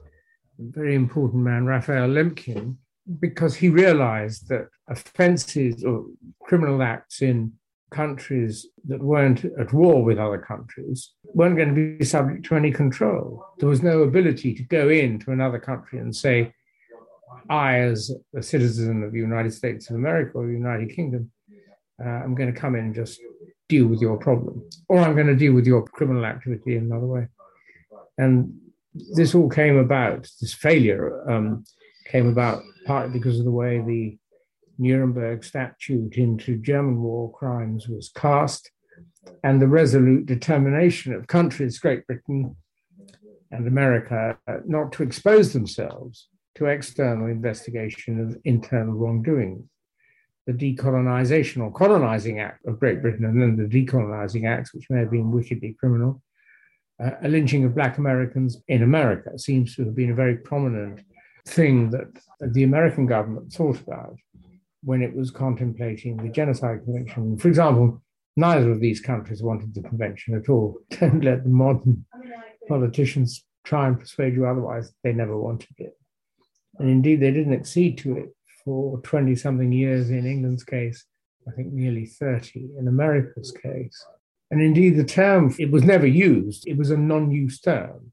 [0.58, 2.76] very important man, Raphael Lemkin,
[3.20, 6.06] because he realized that offenses or
[6.42, 7.52] criminal acts in
[7.90, 12.72] countries that weren't at war with other countries weren't going to be subject to any
[12.72, 13.44] control.
[13.58, 16.52] There was no ability to go into another country and say,
[17.48, 21.30] I, as a citizen of the United States of America or the United Kingdom,
[22.04, 23.20] uh, I'm going to come in and just
[23.68, 27.06] deal with your problem, or I'm going to deal with your criminal activity in another
[27.06, 27.28] way.
[28.18, 28.54] And
[28.92, 31.64] this all came about, this failure um,
[32.04, 34.18] came about partly because of the way the
[34.78, 38.70] Nuremberg statute into German war crimes was cast,
[39.42, 42.56] and the resolute determination of countries, Great Britain
[43.50, 44.36] and America,
[44.66, 49.68] not to expose themselves to external investigation of internal wrongdoing.
[50.46, 55.00] The decolonization or colonizing act of Great Britain and then the decolonizing acts, which may
[55.00, 56.22] have been wickedly criminal,
[57.02, 61.00] uh, a lynching of Black Americans in America seems to have been a very prominent
[61.46, 62.08] thing that
[62.40, 64.16] the American government thought about
[64.82, 67.38] when it was contemplating the Genocide Convention.
[67.38, 68.02] For example,
[68.36, 70.78] neither of these countries wanted the convention at all.
[70.90, 72.04] Don't let the modern
[72.68, 74.92] politicians try and persuade you otherwise.
[75.02, 75.96] They never wanted it.
[76.78, 81.04] And indeed, they didn't accede to it for 20 something years in England's case,
[81.46, 84.04] I think nearly 30 in America's case.
[84.50, 88.12] And indeed, the term, it was never used, it was a non use term.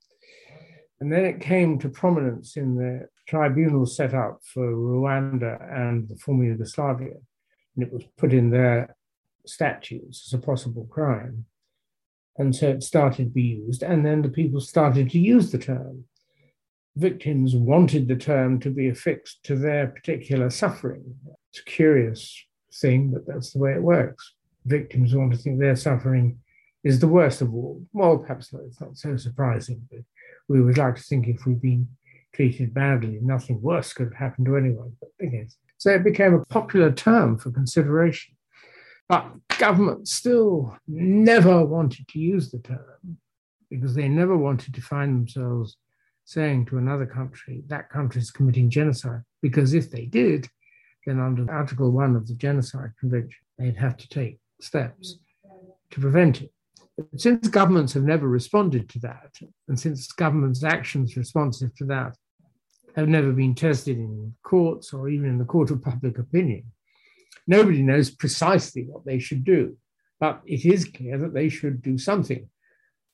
[0.99, 6.17] And then it came to prominence in the tribunals set up for Rwanda and the
[6.17, 7.15] former Yugoslavia,
[7.75, 8.97] and it was put in their
[9.45, 11.45] statutes as a possible crime.
[12.37, 15.57] And so it started to be used, and then the people started to use the
[15.57, 16.03] term.
[16.97, 21.15] Victims wanted the term to be affixed to their particular suffering.
[21.51, 22.45] It's a curious
[22.81, 24.33] thing, but that's the way it works.
[24.65, 26.39] Victims want to think their suffering
[26.83, 27.81] is the worst of all.
[27.93, 30.01] Well, perhaps it's not so surprising, but
[30.49, 31.87] we would like to think if we've been
[32.33, 33.19] treated badly.
[33.21, 34.93] Nothing worse could have happened to anyone.
[34.99, 38.35] But again, so it became a popular term for consideration.
[39.09, 43.17] But government still never wanted to use the term
[43.69, 45.77] because they never wanted to find themselves
[46.23, 49.21] saying to another country, that country is committing genocide.
[49.41, 50.47] Because if they did,
[51.05, 55.17] then under Article 1 of the Genocide Convention, they'd have to take steps
[55.89, 56.51] to prevent it.
[56.97, 59.35] But since governments have never responded to that,
[59.67, 62.15] and since governments' actions responsive to that
[62.95, 66.63] have never been tested in courts or even in the court of public opinion.
[67.47, 69.77] Nobody knows precisely what they should do,
[70.19, 72.47] but it is clear that they should do something.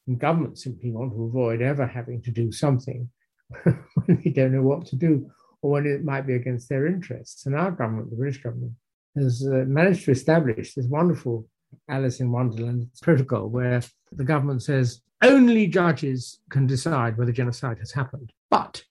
[0.07, 3.09] And governments simply want to avoid ever having to do something
[3.63, 5.29] when they don't know what to do
[5.61, 7.45] or when it might be against their interests.
[7.45, 8.73] And our government, the British government,
[9.15, 11.47] has uh, managed to establish this wonderful
[11.89, 17.91] Alice in Wonderland protocol where the government says only judges can decide whether genocide has
[17.91, 18.31] happened.
[18.49, 18.83] But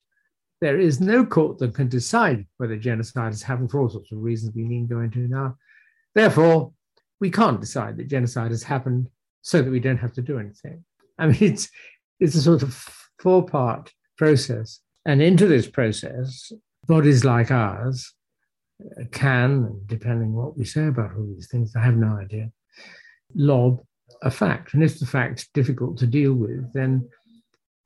[0.60, 4.18] there is no court that can decide whether genocide has happened for all sorts of
[4.18, 5.56] reasons we need to go into now.
[6.14, 6.72] Therefore,
[7.20, 9.08] we can't decide that genocide has happened
[9.42, 10.84] so that we don't have to do anything.
[11.18, 11.68] I mean, it's,
[12.20, 12.74] it's a sort of
[13.20, 14.80] four part process.
[15.04, 16.52] And into this process,
[16.86, 18.12] bodies like ours
[18.82, 22.50] uh, can, depending on what we say about all these things, I have no idea,
[23.34, 23.80] lob
[24.22, 24.74] a fact.
[24.74, 27.08] And if the fact's difficult to deal with, then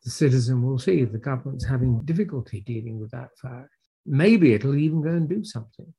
[0.04, 3.68] the citizen will see the government's having difficulty dealing with that fact.
[4.06, 5.92] Maybe it'll even go and do something.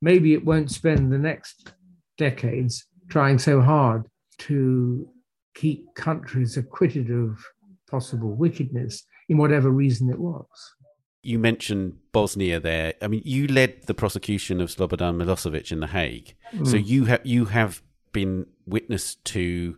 [0.00, 1.72] Maybe it won't spend the next
[2.16, 4.04] decades trying so hard
[4.38, 5.08] to
[5.54, 7.38] keep countries acquitted of
[7.90, 10.46] possible wickedness in whatever reason it was.
[11.22, 12.94] You mentioned Bosnia there.
[13.02, 16.34] I mean, you led the prosecution of Slobodan Milosevic in The Hague.
[16.54, 16.66] Mm.
[16.66, 17.82] So you have you have
[18.12, 19.76] been witness to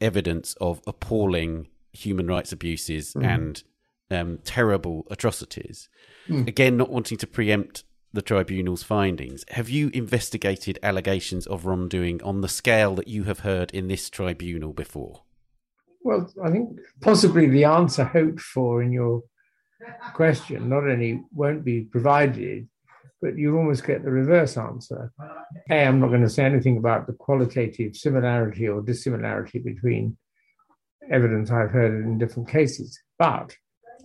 [0.00, 3.24] evidence of appalling human rights abuses mm.
[3.24, 3.62] and
[4.10, 5.88] um, terrible atrocities.
[6.28, 6.48] Mm.
[6.48, 12.40] Again, not wanting to preempt the tribunal's findings, have you investigated allegations of wrongdoing on
[12.40, 15.22] the scale that you have heard in this tribunal before?
[16.02, 19.22] Well, I think possibly the answer hoped for in your
[20.14, 22.68] question not only won't be provided,
[23.20, 25.12] but you almost get the reverse answer.
[25.70, 30.16] A, I'm not going to say anything about the qualitative similarity or dissimilarity between
[31.08, 33.54] evidence I've heard in different cases, but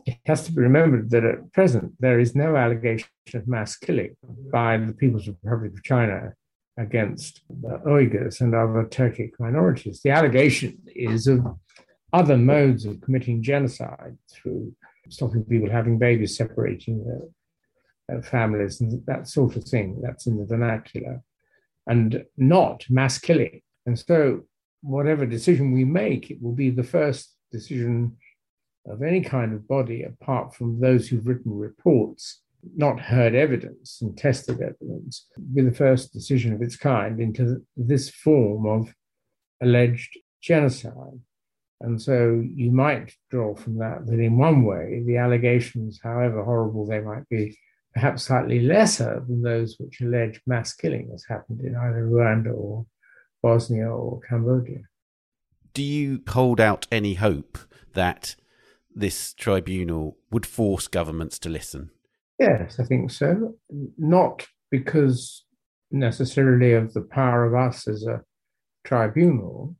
[0.06, 4.16] it has to be remembered that at present there is no allegation of mass killing
[4.52, 6.34] by the People's Republic of China
[6.78, 10.02] against the Uyghurs and other Turkic minorities.
[10.02, 11.46] The allegation is of
[12.14, 14.74] other modes of committing genocide through
[15.10, 17.04] stopping people having babies, separating
[18.08, 20.00] their, families, and that sort of thing.
[20.02, 21.24] That's in the vernacular,
[21.88, 23.62] and not mass killing.
[23.88, 24.44] And so,
[24.86, 28.16] whatever decision we make, it will be the first decision
[28.88, 32.42] of any kind of body apart from those who've written reports,
[32.76, 38.10] not heard evidence and tested evidence, be the first decision of its kind into this
[38.10, 38.94] form of
[39.62, 41.20] alleged genocide.
[41.82, 46.86] And so you might draw from that that in one way, the allegations, however horrible
[46.86, 47.58] they might be,
[47.94, 52.86] perhaps slightly lesser than those which allege mass killing has happened in either Rwanda or
[53.46, 54.80] Bosnia or Cambodia.
[55.76, 57.60] Do you hold out any hope
[57.94, 58.36] that
[58.96, 61.92] this tribunal would force governments to listen?
[62.40, 63.54] Yes, I think so.
[64.00, 65.46] Not because
[65.92, 68.24] necessarily of the power of us as a
[68.84, 69.76] tribunal,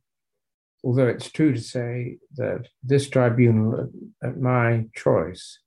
[0.84, 3.90] although it's true to say that this tribunal,
[4.22, 5.58] at my choice,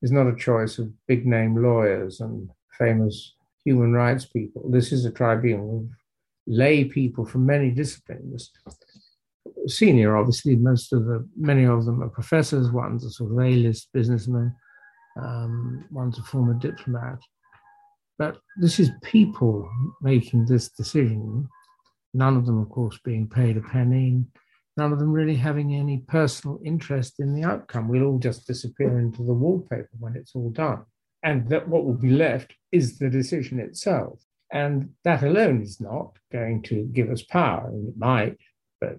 [0.00, 4.70] is not a choice of big name lawyers and famous human rights people.
[4.70, 5.97] This is a tribunal of
[6.48, 8.50] lay people from many disciplines
[9.66, 10.56] senior, obviously.
[10.56, 12.70] Most of the, many of them are professors.
[12.70, 14.54] One's a sort of A-list businessman.
[15.20, 17.18] Um, one's a former diplomat.
[18.18, 19.70] But this is people
[20.02, 21.48] making this decision.
[22.14, 24.24] None of them, of course, being paid a penny.
[24.76, 27.88] None of them really having any personal interest in the outcome.
[27.88, 30.84] We'll all just disappear into the wallpaper when it's all done.
[31.24, 34.20] And that what will be left is the decision itself.
[34.52, 37.68] And that alone is not going to give us power.
[37.68, 38.38] And it might,
[38.80, 38.98] but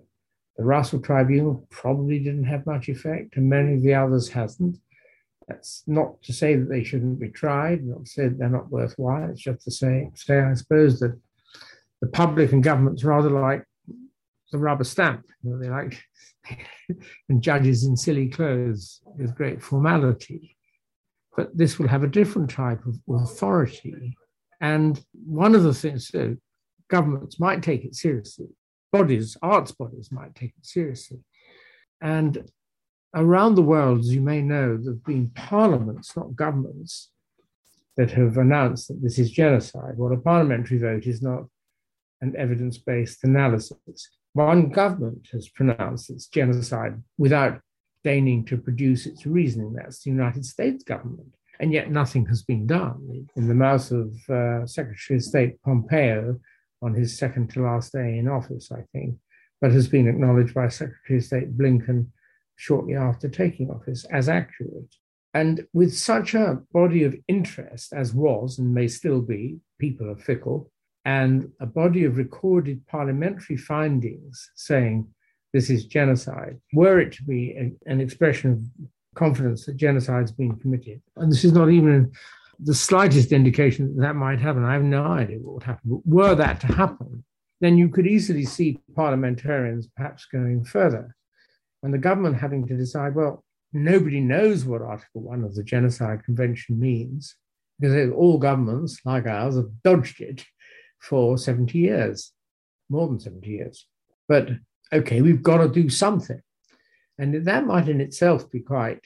[0.57, 4.77] the Russell Tribunal probably didn't have much effect, and many of the others hasn't.
[5.47, 9.31] That's not to say that they shouldn't be tried, not to say they're not worthwhile.
[9.31, 11.19] It's just to say, say I suppose that
[12.01, 13.65] the public and government's rather like
[14.51, 15.25] the rubber stamp.
[15.43, 16.03] You know, they like
[17.29, 20.55] and judges in silly clothes with great formality.
[21.35, 24.15] But this will have a different type of authority.
[24.62, 26.38] And one of the things that
[26.89, 28.48] governments might take it seriously
[28.91, 31.19] bodies, arts bodies, might take it seriously.
[32.02, 32.50] And
[33.15, 37.10] around the world, as you may know, there have been parliaments, not governments,
[37.98, 39.95] that have announced that this is genocide.
[39.98, 41.43] Well, a parliamentary vote is not
[42.22, 44.10] an evidence based analysis.
[44.34, 47.60] One government has pronounced it's genocide without
[48.04, 49.74] deigning to produce its reasoning.
[49.74, 51.36] That's the United States government.
[51.60, 53.28] And yet nothing has been done.
[53.36, 56.39] In the mouth of uh, Secretary of State Pompeo,
[56.82, 59.15] on his second to last day in office, I think,
[59.60, 62.08] but has been acknowledged by Secretary of State Blinken
[62.56, 64.95] shortly after taking office as accurate.
[65.34, 70.17] And with such a body of interest as was and may still be, people are
[70.17, 70.72] fickle,
[71.06, 75.08] and a body of recorded parliamentary findings saying
[75.54, 78.60] this is genocide, were it to be a, an expression of
[79.19, 82.12] confidence that genocide has been committed, and this is not even
[82.60, 84.65] the slightest indication that that might happen.
[84.65, 85.91] I have no idea what would happen.
[85.91, 87.23] But were that to happen,
[87.62, 91.15] then you could easily see parliamentarians perhaps going further
[91.84, 96.23] and the government having to decide, well, nobody knows what Article 1 of the Genocide
[96.23, 97.36] Convention means
[97.79, 100.45] because all governments, like ours, have dodged it
[100.99, 102.34] for 70 years,
[102.89, 103.88] more than 70 years.
[104.27, 104.49] But
[104.91, 106.41] okay, we've got to do something.
[107.19, 109.01] And that might in itself be quite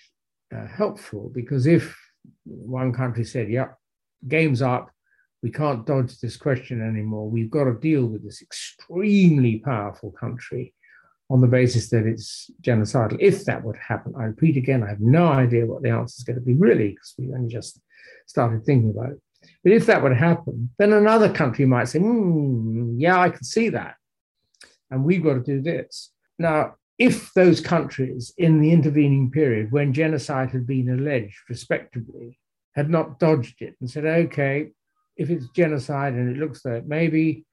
[0.56, 1.98] uh, helpful because if
[2.46, 3.70] one country said, yeah,
[4.28, 4.90] game's up.
[5.42, 7.30] We can't dodge this question anymore.
[7.30, 10.74] We've got to deal with this extremely powerful country
[11.30, 13.18] on the basis that it's genocidal.
[13.20, 16.24] If that would happen, I repeat again, I have no idea what the answer is
[16.24, 17.82] going to be really, because we only just
[18.26, 19.22] started thinking about it.
[19.64, 23.70] But if that would happen, then another country might say, mm, yeah, I can see
[23.70, 23.96] that.
[24.90, 26.12] And we've got to do this.
[26.40, 32.40] Now, if those countries in the intervening period, when genocide had been alleged respectably,
[32.76, 34.70] had not dodged it and said, okay,
[35.18, 37.46] if it's genocide and it looks like maybe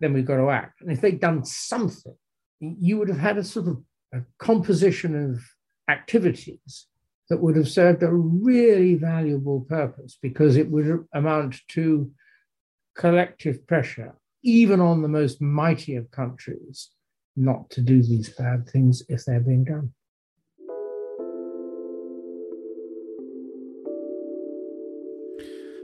[0.00, 0.80] then we've got to act.
[0.80, 2.14] And if they'd done something,
[2.60, 3.82] you would have had a sort of
[4.12, 5.42] a composition of
[5.90, 6.86] activities
[7.28, 12.10] that would have served a really valuable purpose because it would amount to
[12.96, 16.90] collective pressure, even on the most mighty of countries,
[17.38, 19.92] not to do these bad things if they're being done.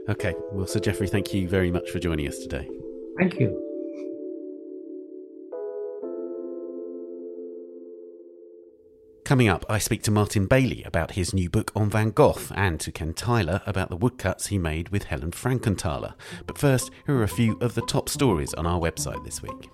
[0.07, 2.69] Okay, well, Sir Geoffrey, thank you very much for joining us today.
[3.17, 3.61] Thank you.
[9.23, 12.79] Coming up, I speak to Martin Bailey about his new book on Van Gogh and
[12.81, 16.13] to Ken Tyler about the woodcuts he made with Helen Frankenthaler.
[16.45, 19.67] But first, here are a few of the top stories on our website this week.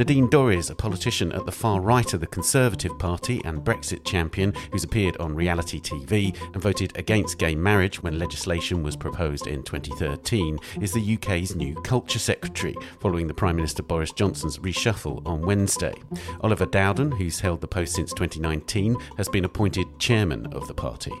[0.00, 4.54] Nadine Dorries, a politician at the far right of the Conservative Party and Brexit champion
[4.72, 9.62] who's appeared on reality TV and voted against gay marriage when legislation was proposed in
[9.62, 15.42] 2013, is the UK's new Culture Secretary, following the Prime Minister Boris Johnson's reshuffle on
[15.42, 15.92] Wednesday.
[16.40, 21.12] Oliver Dowden, who's held the post since 2019, has been appointed chairman of the party.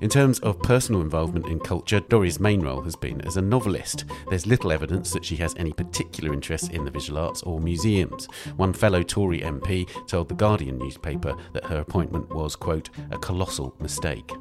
[0.00, 4.04] In terms of personal involvement in culture, Dorries' main role has been as a novelist.
[4.28, 8.26] There's little evidence that she has any particular interest in the visual arts or museums.
[8.56, 13.74] One fellow Tory MP told the Guardian newspaper that her appointment was, quote, a colossal
[13.80, 14.32] mistake.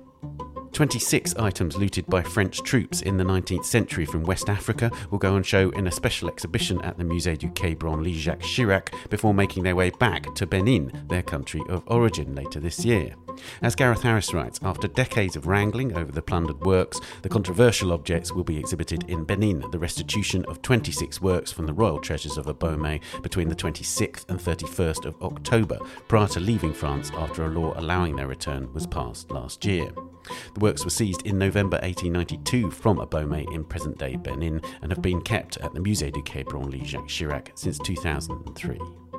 [0.74, 5.36] 26 items looted by French troops in the 19th century from West Africa will go
[5.36, 9.36] on show in a special exhibition at the Musée du Quai Branly Jacques Chirac before
[9.36, 13.14] making their way back to Benin, their country of origin, later this year.
[13.62, 18.32] As Gareth Harris writes, after decades of wrangling over the plundered works, the controversial objects
[18.32, 22.46] will be exhibited in Benin, the restitution of 26 works from the royal treasures of
[22.46, 25.78] Abomey between the 26th and 31st of October,
[26.08, 29.91] prior to leaving France after a law allowing their return was passed last year.
[30.54, 35.02] The works were seized in November 1892 from Abomey in present day Benin and have
[35.02, 39.12] been kept at the Musée du Quai Branly Jacques Chirac since 2003.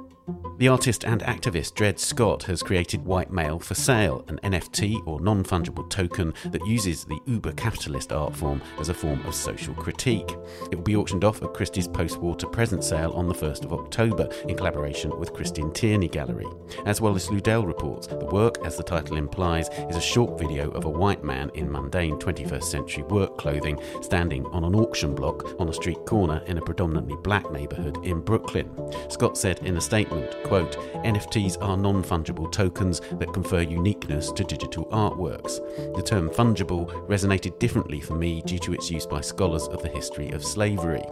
[0.56, 5.20] The artist and activist Dred Scott has created White Male for Sale, an NFT or
[5.20, 9.74] non fungible token that uses the uber capitalist art form as a form of social
[9.74, 10.30] critique.
[10.70, 13.64] It will be auctioned off at Christie's post war to present sale on the 1st
[13.64, 16.46] of October in collaboration with Christine Tierney Gallery.
[16.86, 20.84] As Wallace Ludel reports, the work, as the title implies, is a short video of
[20.86, 25.68] a white man in mundane 21st century work clothing standing on an auction block on
[25.68, 28.70] a street corner in a predominantly black neighbourhood in Brooklyn.
[29.10, 30.13] Scott said in a statement,
[30.44, 35.58] quote, NFTs are non fungible tokens that confer uniqueness to digital artworks.
[35.96, 39.88] The term fungible resonated differently for me due to its use by scholars of the
[39.88, 41.02] history of slavery.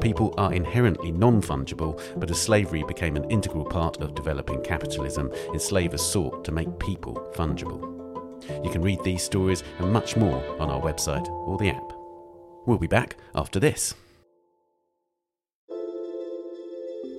[0.00, 5.30] People are inherently non fungible, but as slavery became an integral part of developing capitalism,
[5.52, 7.88] enslavers sought to make people fungible.
[8.64, 11.92] You can read these stories and much more on our website or the app.
[12.66, 13.94] We'll be back after this.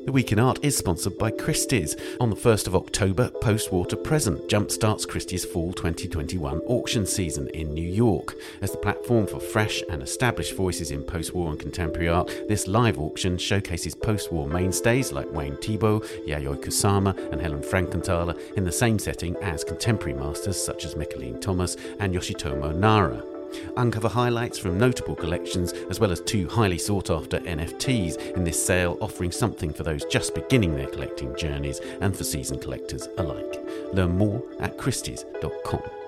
[0.05, 1.95] The Week in Art is sponsored by Christie's.
[2.19, 7.73] On the 1st of October, Post to Present jumpstarts Christie's Fall 2021 auction season in
[7.73, 8.35] New York.
[8.61, 12.67] As the platform for fresh and established voices in post war and contemporary art, this
[12.67, 18.65] live auction showcases post war mainstays like Wayne Thiebaud, Yayoi Kusama, and Helen Frankenthaler in
[18.65, 23.32] the same setting as contemporary masters such as Mickalene Thomas and Yoshitomo Nara.
[23.77, 28.63] Uncover highlights from notable collections as well as two highly sought after NFTs in this
[28.63, 33.59] sale, offering something for those just beginning their collecting journeys and for seasoned collectors alike.
[33.93, 36.02] Learn more at Christie's.com.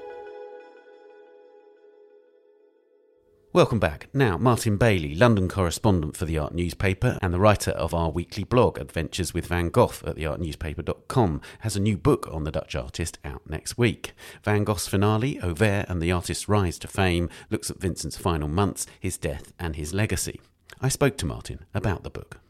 [3.56, 4.10] Welcome back.
[4.14, 8.44] Now, Martin Bailey, London correspondent for the Art Newspaper and the writer of our weekly
[8.44, 13.18] blog, Adventures with Van Gogh at theartnewspaper.com, has a new book on the Dutch artist
[13.24, 14.12] out next week.
[14.44, 18.88] Van Gogh's finale, Auvers and the artist's rise to fame, looks at Vincent's final months,
[19.00, 20.42] his death, and his legacy.
[20.82, 22.42] I spoke to Martin about the book.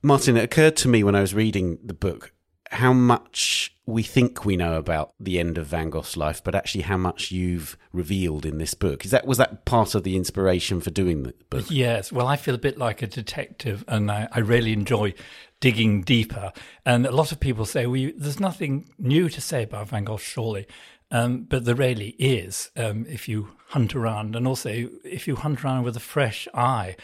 [0.00, 2.30] Martin, it occurred to me when I was reading the book
[2.70, 6.82] how much we think we know about the end of Van Gogh's life, but actually
[6.82, 9.04] how much you've revealed in this book.
[9.04, 11.66] Is that was that part of the inspiration for doing the book?
[11.70, 12.10] Yes.
[12.10, 15.14] Well, I feel a bit like a detective, and I, I really enjoy
[15.60, 16.52] digging deeper.
[16.84, 20.04] And a lot of people say, "Well, you, there's nothing new to say about Van
[20.04, 20.66] Gogh, surely."
[21.12, 25.64] Um, but there really is um, if you hunt around, and also if you hunt
[25.64, 26.96] around with a fresh eye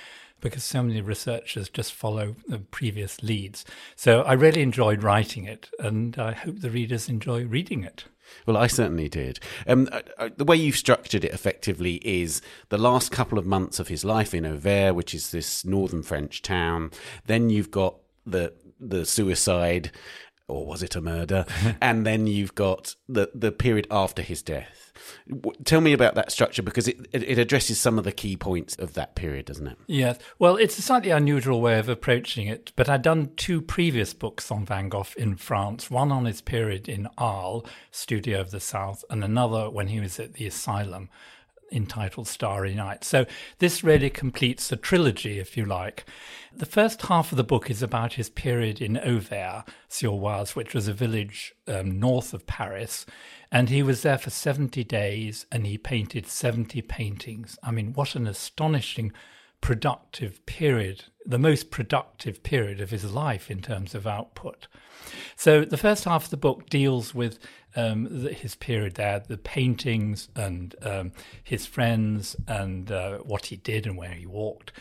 [0.43, 3.65] because so many researchers just follow the previous leads.
[3.97, 8.05] So I really enjoyed writing it, and I hope the readers enjoy reading it.
[8.47, 9.41] Well, I certainly did.
[9.67, 13.79] Um, uh, uh, the way you've structured it effectively is the last couple of months
[13.79, 16.91] of his life in Auvers, which is this northern French town.
[17.27, 19.93] Then you've got the the suicide
[20.53, 21.45] or was it a murder?
[21.81, 24.93] and then you've got the the period after his death.
[25.65, 28.95] Tell me about that structure because it, it addresses some of the key points of
[28.95, 29.79] that period, doesn't it?
[29.87, 30.19] Yes.
[30.39, 34.51] Well, it's a slightly unusual way of approaching it, but I'd done two previous books
[34.51, 39.05] on Van Gogh in France one on his period in Arles, Studio of the South,
[39.11, 41.09] and another when he was at the asylum
[41.73, 43.05] entitled Starry Night.
[43.05, 43.27] So
[43.59, 46.05] this really completes the trilogy, if you like.
[46.55, 50.75] The first half of the book is about his period in Auvers sur Oise, which
[50.75, 53.07] was a village um, north of Paris.
[53.51, 57.59] And he was there for 70 days and he painted 70 paintings.
[57.63, 59.13] I mean, what an astonishing
[59.61, 64.67] productive period, the most productive period of his life in terms of output.
[65.37, 67.39] So the first half of the book deals with
[67.75, 71.13] um, his period there, the paintings and um,
[71.43, 74.73] his friends and uh, what he did and where he walked.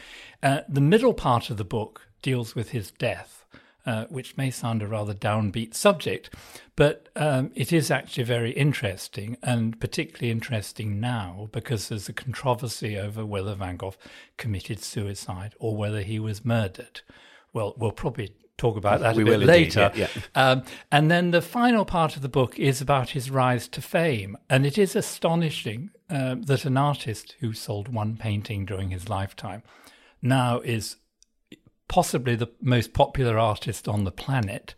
[0.44, 3.41] Uh, the middle part of the book deals with his death.
[3.84, 6.30] Uh, which may sound a rather downbeat subject,
[6.76, 12.96] but um, it is actually very interesting, and particularly interesting now because there's a controversy
[12.96, 13.96] over whether Van Gogh
[14.38, 17.02] committed suicide or whether he was murdered.
[17.54, 19.92] Well, we'll probably talk about that we a bit later.
[19.96, 20.22] yeah, yeah.
[20.36, 24.38] Um, and then the final part of the book is about his rise to fame.
[24.50, 29.64] And it is astonishing uh, that an artist who sold one painting during his lifetime
[30.22, 30.98] now is
[31.92, 34.74] possibly the most popular artist on the planet,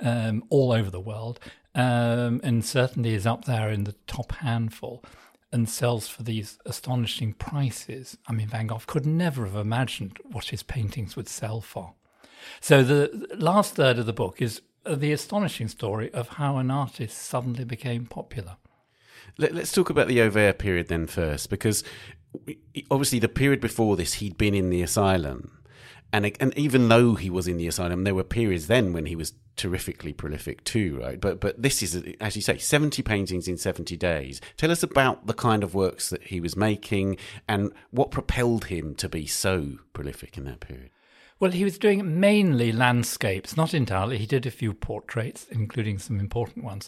[0.00, 1.40] um, all over the world,
[1.74, 5.02] um, and certainly is up there in the top handful
[5.50, 8.18] and sells for these astonishing prices.
[8.26, 11.94] I mean, Van Gogh could never have imagined what his paintings would sell for.
[12.60, 17.16] So the last third of the book is the astonishing story of how an artist
[17.16, 18.58] suddenly became popular.
[19.38, 21.84] Let, us talk about the Auvers period then first, because
[22.90, 25.59] obviously the period before this, he'd been in the asylum.
[26.12, 29.14] And, and even though he was in the asylum, there were periods then when he
[29.14, 31.20] was terrifically prolific too, right?
[31.20, 34.40] But but this is, as you say, seventy paintings in seventy days.
[34.56, 38.94] Tell us about the kind of works that he was making and what propelled him
[38.96, 40.90] to be so prolific in that period.
[41.38, 44.18] Well, he was doing mainly landscapes, not entirely.
[44.18, 46.86] He did a few portraits, including some important ones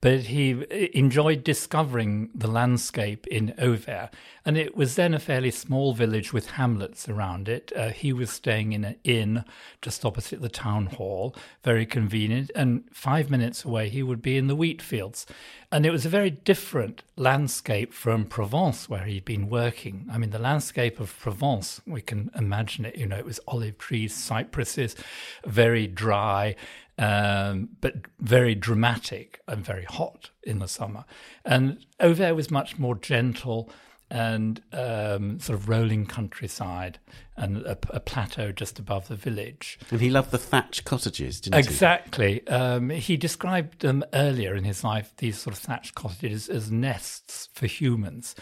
[0.00, 4.08] but he enjoyed discovering the landscape in Auvers.
[4.46, 7.70] And it was then a fairly small village with hamlets around it.
[7.76, 9.44] Uh, he was staying in an inn
[9.82, 12.50] just opposite the town hall, very convenient.
[12.54, 15.26] And five minutes away, he would be in the wheat fields.
[15.70, 20.08] And it was a very different landscape from Provence, where he'd been working.
[20.10, 23.76] I mean, the landscape of Provence, we can imagine it, you know, it was olive
[23.76, 24.96] trees, cypresses,
[25.44, 26.56] very dry
[27.00, 31.06] um, but very dramatic and very hot in the summer.
[31.46, 33.70] And Auvers was much more gentle
[34.10, 36.98] and um, sort of rolling countryside
[37.36, 39.78] and a, a, plateau just above the village.
[39.90, 42.26] And he loved the thatched cottages, didn't exactly.
[42.26, 42.36] he?
[42.38, 42.48] Exactly.
[42.48, 47.48] Um, he described them earlier in his life, these sort of thatched cottages, as nests
[47.54, 48.34] for humans.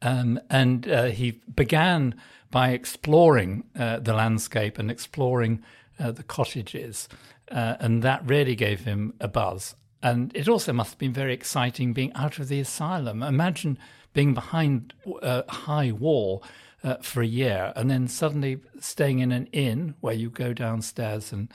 [0.00, 2.14] Um, and uh, he began
[2.50, 5.62] by exploring uh, the landscape and exploring
[5.98, 7.08] uh, the cottages
[7.50, 9.74] uh, and that really gave him a buzz.
[10.02, 13.22] And it also must have been very exciting being out of the asylum.
[13.22, 13.78] Imagine
[14.12, 16.42] being behind a high wall
[16.84, 21.32] uh, for a year and then suddenly staying in an inn where you go downstairs
[21.32, 21.52] and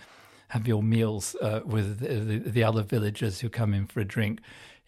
[0.50, 4.40] have your meals uh, with the, the, other villagers who come in for a drink.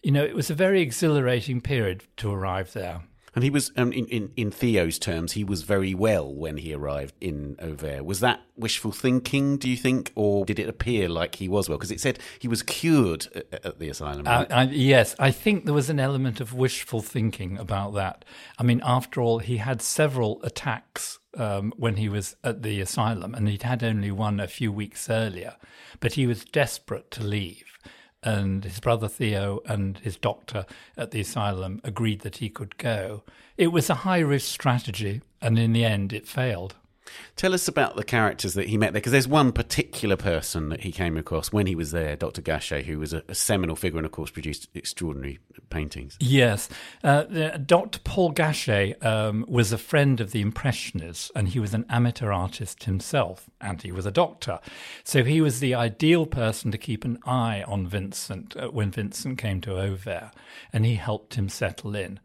[0.02, 3.00] You know, it was a very exhilarating period to arrive there.
[3.36, 6.72] And he was, um, in, in, in Theo's terms, he was very well when he
[6.72, 8.00] arrived in Auvers.
[8.00, 11.76] Was that wishful thinking, do you think, or did it appear like he was well?
[11.76, 14.24] Because it said he was cured at, at the asylum.
[14.24, 14.50] Right?
[14.50, 18.24] Uh, I, yes, I think there was an element of wishful thinking about that.
[18.58, 23.34] I mean, after all, he had several attacks um, when he was at the asylum,
[23.34, 25.56] and he'd had only one a few weeks earlier,
[26.00, 27.66] but he was desperate to leave
[28.26, 30.66] and his brother Theo and his doctor
[30.96, 33.22] at the asylum agreed that he could go.
[33.56, 36.74] It was a high risk strategy, and in the end, it failed.
[37.36, 40.80] Tell us about the characters that he met there, because there's one particular person that
[40.80, 42.42] he came across when he was there, Dr.
[42.42, 45.38] Gachet, who was a, a seminal figure and, of course, produced extraordinary
[45.70, 46.16] paintings.
[46.20, 46.68] Yes.
[47.02, 47.24] Uh,
[47.58, 47.98] Dr.
[48.00, 52.84] Paul Gachet um, was a friend of the Impressionists, and he was an amateur artist
[52.84, 54.60] himself, and he was a doctor.
[55.04, 59.38] So he was the ideal person to keep an eye on Vincent uh, when Vincent
[59.38, 60.30] came to Auvers,
[60.72, 62.20] and he helped him settle in.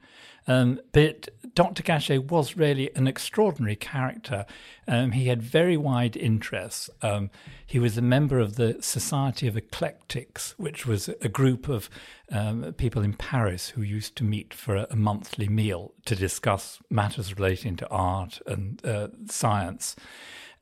[0.48, 1.84] Um, but Dr.
[1.84, 4.46] Gachet was really an extraordinary character.
[4.88, 6.90] Um, he had very wide interests.
[7.02, 7.30] Um,
[7.66, 11.90] he was a member of the Society of Eclectics, which was a group of
[12.32, 16.80] um, people in Paris who used to meet for a, a, monthly meal to discuss
[16.90, 19.96] matters relating to art and uh, science.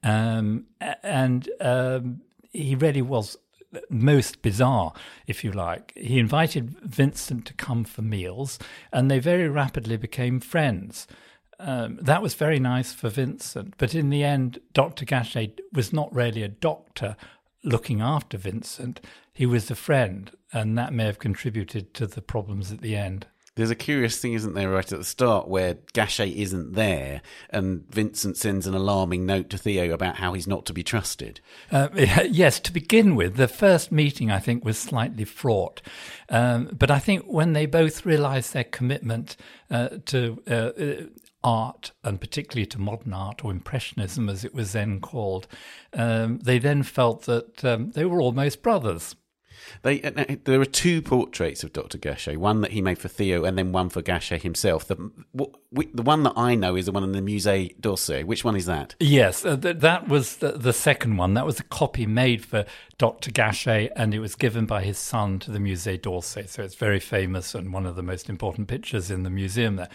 [0.01, 0.65] Um,
[1.03, 2.21] and um,
[2.51, 3.37] he really was
[3.89, 4.93] most bizarre,
[5.27, 5.93] if you like.
[5.95, 8.59] He invited Vincent to come for meals,
[8.91, 11.07] and they very rapidly became friends.
[11.59, 15.05] Um, that was very nice for Vincent, but in the end, Dr.
[15.05, 17.17] Gachet was not really a doctor
[17.63, 19.01] looking after Vincent.
[19.33, 23.27] He was a friend, and that may have contributed to the problems at the end.
[23.59, 27.83] There's a curious thing, isn't there, right at the start, where Gachet isn't there, and
[27.91, 31.41] Vincent sends an alarming note to Theo about how he's not to be trusted.
[31.69, 35.81] Uh, yes, to begin with, the first meeting I think was slightly fraught,
[36.29, 39.35] um, but I think when they both realised their commitment
[39.69, 41.03] uh, to uh, uh,
[41.43, 45.49] art, and particularly to modern art or impressionism, as it was then called,
[45.93, 49.17] um, they then felt that um, they were almost brothers.
[49.81, 51.97] They, uh, there are two portraits of Dr.
[51.97, 54.87] Gachet, one that he made for Theo and then one for Gachet himself.
[54.87, 58.23] The, the one that I know is the one in the Musée d'Orsay.
[58.23, 58.95] Which one is that?
[58.99, 61.33] Yes, uh, th- that was the, the, second one.
[61.33, 62.65] That was a copy made for
[62.97, 63.31] Dr.
[63.31, 66.47] Gachet and it was given by his son to the Musée d'Orsay.
[66.47, 69.89] So it's very famous and one of the most important pictures in the museum there.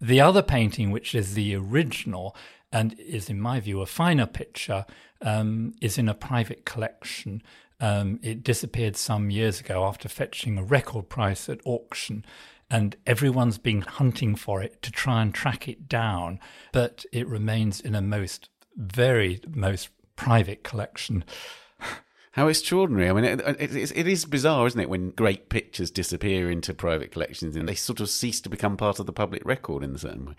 [0.00, 2.36] The other painting, which is the original,
[2.70, 4.84] and is, in my view, a finer picture,
[5.22, 7.42] um, is in a private collection
[7.80, 12.24] um, it disappeared some years ago after fetching a record price at auction,
[12.70, 16.40] and everyone's been hunting for it to try and track it down.
[16.72, 21.24] But it remains in a most, very, most private collection.
[22.32, 23.08] How extraordinary!
[23.08, 27.10] I mean, it, it, it is bizarre, isn't it, when great pictures disappear into private
[27.10, 29.98] collections and they sort of cease to become part of the public record in a
[29.98, 30.34] certain way.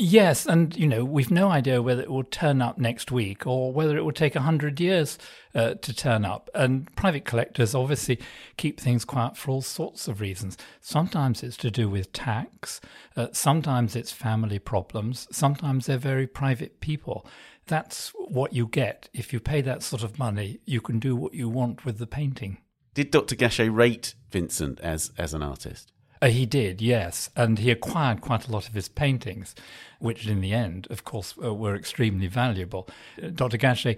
[0.00, 3.72] Yes, and you know we've no idea whether it will turn up next week or
[3.72, 5.18] whether it will take a hundred years
[5.56, 6.48] uh, to turn up.
[6.54, 8.20] And private collectors obviously
[8.56, 10.56] keep things quiet for all sorts of reasons.
[10.80, 12.80] Sometimes it's to do with tax.
[13.16, 15.26] Uh, sometimes it's family problems.
[15.32, 17.26] Sometimes they're very private people.
[17.66, 20.60] That's what you get if you pay that sort of money.
[20.64, 22.58] You can do what you want with the painting.
[22.94, 23.34] Did Dr.
[23.34, 25.92] Gachet rate Vincent as as an artist?
[26.20, 27.30] Uh, he did, yes.
[27.36, 29.54] And he acquired quite a lot of his paintings,
[29.98, 32.88] which in the end, of course, uh, were extremely valuable.
[33.22, 33.58] Uh, Dr.
[33.58, 33.96] Gachet,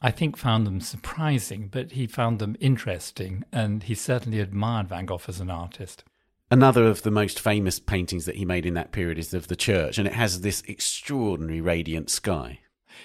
[0.00, 5.06] I think, found them surprising, but he found them interesting, and he certainly admired Van
[5.06, 6.04] Gogh as an artist.
[6.50, 9.56] Another of the most famous paintings that he made in that period is of the
[9.56, 12.58] church, and it has this extraordinary radiant sky.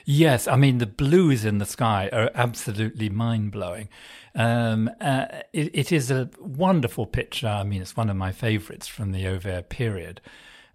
[0.05, 3.89] Yes, I mean the blues in the sky are absolutely mind blowing.
[4.38, 7.48] Um, uh, it, it is a wonderful picture.
[7.48, 10.22] I mean, it's one of my favourites from the Auvers period.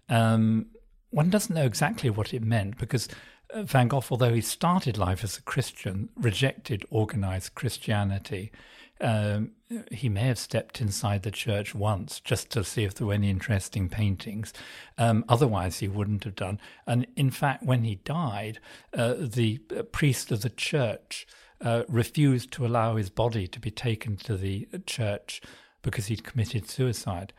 [0.09, 0.67] Um,
[1.09, 3.07] one doesn't know exactly what it meant because
[3.53, 8.51] uh, Van Gogh, although he started life as a Christian, rejected organised Christianity.
[8.99, 9.51] Um,
[9.91, 13.29] he may have stepped inside the church once just to see if there were any
[13.29, 14.53] interesting paintings.
[14.97, 16.59] Um, otherwise, he wouldn't have done.
[16.85, 18.59] And in fact, when he died,
[18.93, 21.25] uh, the uh, priest of the church
[21.63, 25.41] uh, refused to allow his body to be taken to the church
[25.81, 27.33] because he'd committed suicide.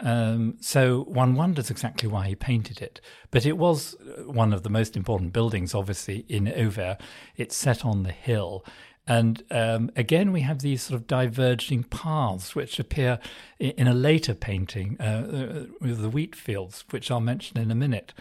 [0.00, 3.00] Um, so one wonders exactly why he painted it.
[3.30, 7.00] But it was uh, one of the most important buildings, obviously, in Auvers.
[7.36, 8.64] It's set on the hill.
[9.06, 13.18] And um, again, we have these sort of diverging paths which appear
[13.58, 17.74] in a later painting uh, uh, with the wheat fields, which I'll mention in a
[17.74, 18.14] minute.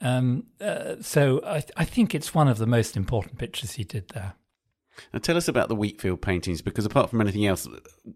[0.00, 3.84] Um, uh, so I, th- I, think it's one of the most important pictures he
[3.84, 4.32] did there.
[5.12, 7.68] Now, tell us about the Wheatfield paintings, because apart from anything else,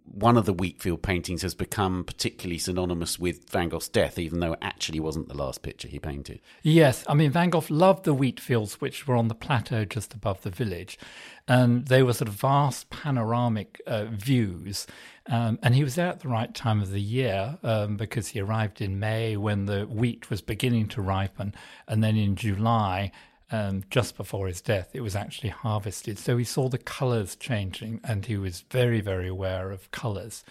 [0.04, 4.52] one of the Wheatfield paintings has become particularly synonymous with Van Gogh's death, even though
[4.52, 6.40] it actually wasn't the last picture he painted.
[6.62, 10.14] Yes, I mean, Van Gogh loved the wheat fields, which were on the plateau just
[10.14, 10.98] above the village,
[11.46, 14.86] and they were sort of vast panoramic uh, views.
[15.26, 18.40] Um, and he was there at the right time of the year um, because he
[18.40, 21.54] arrived in May when the wheat was beginning to ripen,
[21.88, 23.10] and then in July
[23.54, 26.18] um, just before his death, it was actually harvested.
[26.18, 30.42] So he saw the colours changing and he was very, very aware of colours.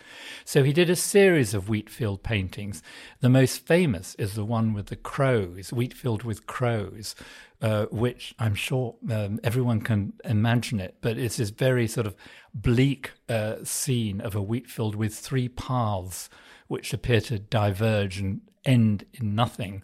[0.45, 2.81] So he did a series of Wheatfield paintings.
[3.19, 7.13] The most famous is the one with the crows, Wheatfield with crows,
[7.61, 12.15] uh, which I'm sure um, everyone can imagine it, but it's this very sort of
[12.53, 16.29] bleak uh, scene of a wheatfield with three paths
[16.69, 19.83] which appear to diverge and end in nothing.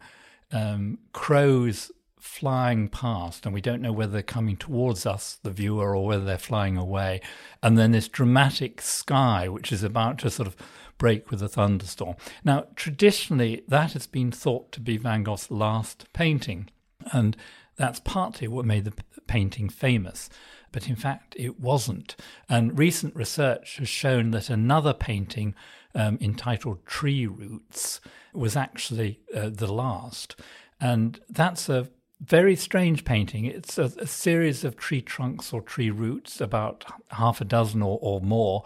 [0.52, 1.92] Um, crows
[2.30, 6.24] flying past, and we don't know whether they're coming towards us, the viewer, or whether
[6.24, 7.22] they're flying away.
[7.62, 10.56] And then this dramatic sky, which is about to sort of
[10.98, 12.16] break with a thunderstorm.
[12.44, 16.70] Now, traditionally, that has been thought to be Van Gogh's last painting,
[17.12, 17.36] and
[17.76, 18.94] that's partly what made the
[19.28, 20.30] painting famous.
[20.72, 22.16] But in fact, it wasn't.
[22.48, 25.56] And recent research has shown that another painting
[25.96, 28.00] um, entitled Tree Roots
[28.34, 30.36] was actually uh, the last.
[30.80, 31.90] And that's a
[32.22, 33.46] very strange painting.
[33.46, 37.98] It's a, a, series of tree trunks or tree roots, about half a dozen or,
[38.02, 38.64] or more,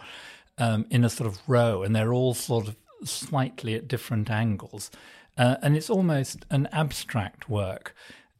[0.58, 4.90] um, in a sort of row, and they're all sort of slightly at different angles.
[5.36, 7.94] Uh, and it's almost an abstract work.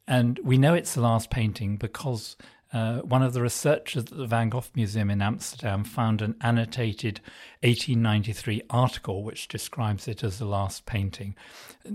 [0.07, 2.35] And we know it's the last painting because
[2.75, 7.21] uh, one of the researchers at the Van Gogh Museum in Amsterdam found an annotated
[7.61, 11.35] 1893 article which describes it as the last painting,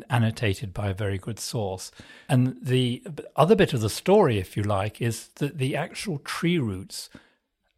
[0.08, 1.92] annotated by a very good source.
[2.30, 3.02] And the
[3.36, 7.10] other bit of the story, if you like, is that the actual tree roots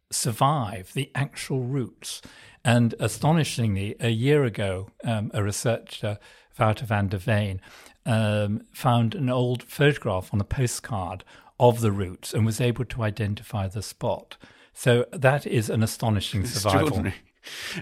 [0.09, 2.21] survive, the actual roots.
[2.63, 6.19] And astonishingly, a year ago, um, a researcher,
[6.57, 7.59] Wouter van der Veen,
[8.05, 11.25] um, found an old photograph on a postcard
[11.59, 14.37] of the roots and was able to identify the spot.
[14.73, 17.05] So that is an astonishing survival.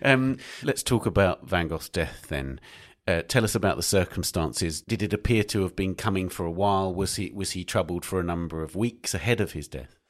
[0.01, 2.59] Um, let's talk about Van Gogh's death then.
[3.07, 4.81] Uh, tell us about the circumstances.
[4.81, 6.93] Did it appear to have been coming for a while?
[6.93, 10.00] Was he was he troubled for a number of weeks ahead of his death?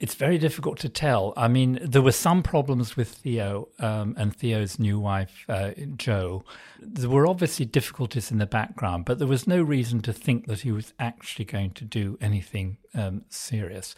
[0.00, 1.32] It's very difficult to tell.
[1.36, 6.44] I mean, there were some problems with Theo um, and Theo's new wife, uh, Jo.
[6.80, 10.60] There were obviously difficulties in the background, but there was no reason to think that
[10.60, 13.96] he was actually going to do anything um, serious.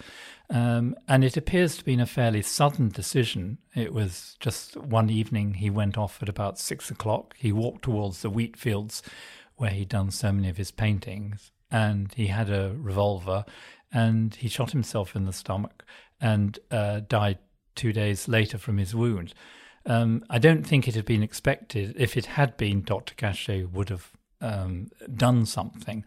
[0.48, 3.58] Um, and it appears to have been a fairly sudden decision.
[3.74, 7.34] It was just one evening he went off at about six o'clock.
[7.36, 9.02] He walked towards the wheat fields
[9.56, 13.44] where he'd done so many of his paintings, and he had a revolver
[13.92, 15.84] and he shot himself in the stomach
[16.20, 17.38] and uh, died
[17.74, 19.34] two days later from his wound.
[19.86, 21.94] Um, I don't think it had been expected.
[21.96, 23.14] If it had been, Dr.
[23.14, 26.04] Gachet would have um, done something.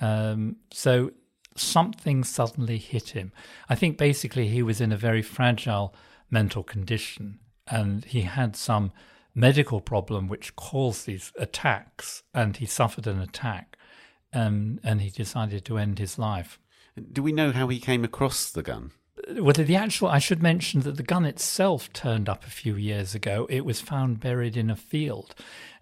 [0.00, 1.10] Um, so
[1.56, 3.32] something suddenly hit him.
[3.68, 5.94] I think basically he was in a very fragile
[6.30, 8.92] mental condition and he had some
[9.34, 13.76] medical problem which caused these attacks and he suffered an attack
[14.32, 16.58] and, and he decided to end his life.
[17.12, 18.92] Do we know how he came across the gun?
[19.34, 23.14] Well, the actual, I should mention that the gun itself turned up a few years
[23.14, 23.46] ago.
[23.50, 25.34] It was found buried in a field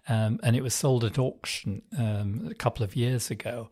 [0.07, 3.69] um, and it was sold at auction um, a couple of years ago.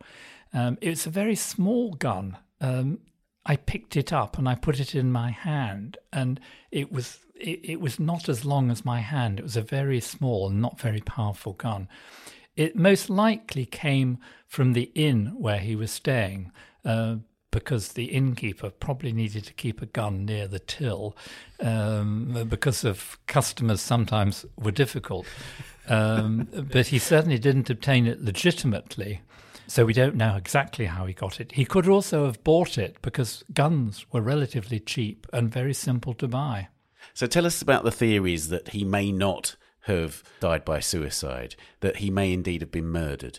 [0.52, 2.36] Um, it's a very small gun.
[2.60, 3.00] Um,
[3.46, 6.40] I picked it up and I put it in my hand, and
[6.70, 9.38] it was it, it, was not as long as my hand.
[9.38, 11.88] It was a very small and not very powerful gun.
[12.56, 16.52] It most likely came from the inn where he was staying.
[16.84, 17.16] Uh,
[17.54, 21.16] because the innkeeper probably needed to keep a gun near the till
[21.60, 25.24] um, because of customers sometimes were difficult.
[25.88, 29.20] Um, but he certainly didn't obtain it legitimately.
[29.68, 31.52] So we don't know exactly how he got it.
[31.52, 36.26] He could also have bought it because guns were relatively cheap and very simple to
[36.26, 36.68] buy.
[37.14, 41.98] So tell us about the theories that he may not have died by suicide, that
[41.98, 43.38] he may indeed have been murdered.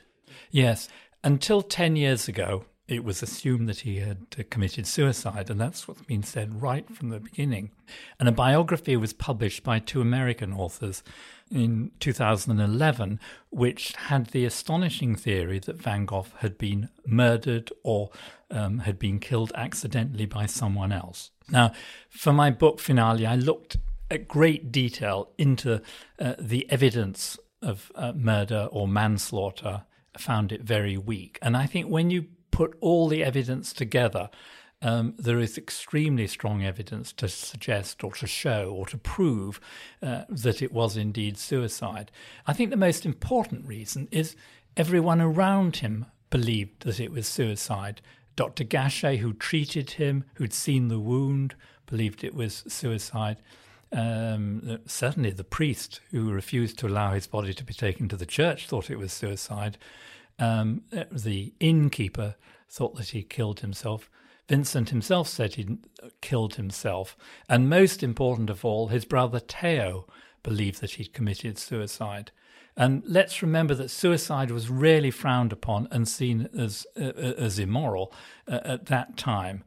[0.51, 0.88] Yes.
[1.22, 5.88] Until 10 years ago, it was assumed that he had uh, committed suicide, and that's
[5.88, 7.71] what's been said right from the beginning.
[8.19, 11.03] And a biography was published by two American authors
[11.49, 13.19] in 2011,
[13.49, 18.11] which had the astonishing theory that Van Gogh had been murdered or
[18.51, 21.31] um, had been killed accidentally by someone else.
[21.49, 21.71] Now,
[22.09, 23.77] for my book finale, I looked
[24.11, 25.81] at great detail into
[26.19, 29.83] uh, the evidence of uh, murder or manslaughter
[30.17, 31.39] found it very weak.
[31.41, 34.29] And I think when you put all the evidence together,
[34.81, 39.59] um, there is extremely strong evidence to suggest or to show or to prove
[40.01, 42.11] uh, that it was indeed suicide.
[42.47, 44.37] I think the most important reason is
[44.77, 47.99] everyone around him believed that it was suicide.
[48.37, 48.63] Dr.
[48.63, 51.55] Gachet, who treated him, who'd seen the wound,
[51.87, 53.41] believed it was suicide.
[53.91, 58.25] Um, certainly, the priest who refused to allow his body to be taken to the
[58.25, 59.77] church thought it was suicide.
[60.38, 62.36] Um, the innkeeper
[62.69, 64.09] thought that he killed himself.
[64.47, 65.77] Vincent himself said he
[66.21, 67.17] killed himself.
[67.49, 70.07] And most important of all, his brother Theo
[70.43, 72.31] believed that he'd committed suicide.
[72.77, 78.13] And let's remember that suicide was really frowned upon and seen as, uh, as immoral
[78.47, 79.63] uh, at that time.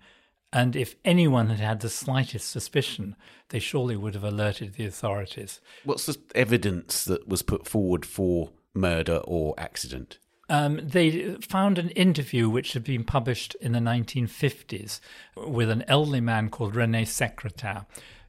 [0.53, 3.17] And if anyone had had the slightest suspicion,
[3.49, 5.61] they surely would have alerted the authorities.
[5.85, 10.19] What's the evidence that was put forward for murder or accident?
[10.49, 15.01] Um, they found an interview which had been published in the 1950s
[15.37, 17.85] with an elderly man called Rene Secretan,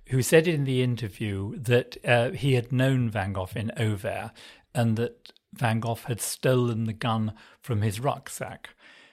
[0.08, 4.32] who said in the interview that uh, he had known Van Gogh in Auvers
[4.74, 8.70] and that Van Gogh had stolen the gun from his rucksack.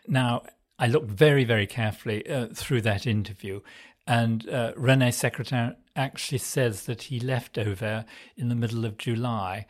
[0.08, 0.42] Now,
[0.78, 3.60] I looked very, very carefully uh, through that interview,
[4.06, 8.04] and uh, Rene Secretan actually says that he left Auvers
[8.36, 9.66] in the middle of July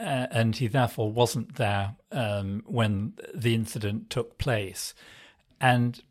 [0.00, 4.94] uh, and he therefore wasn't there um, when the incident took place.
[5.60, 6.02] And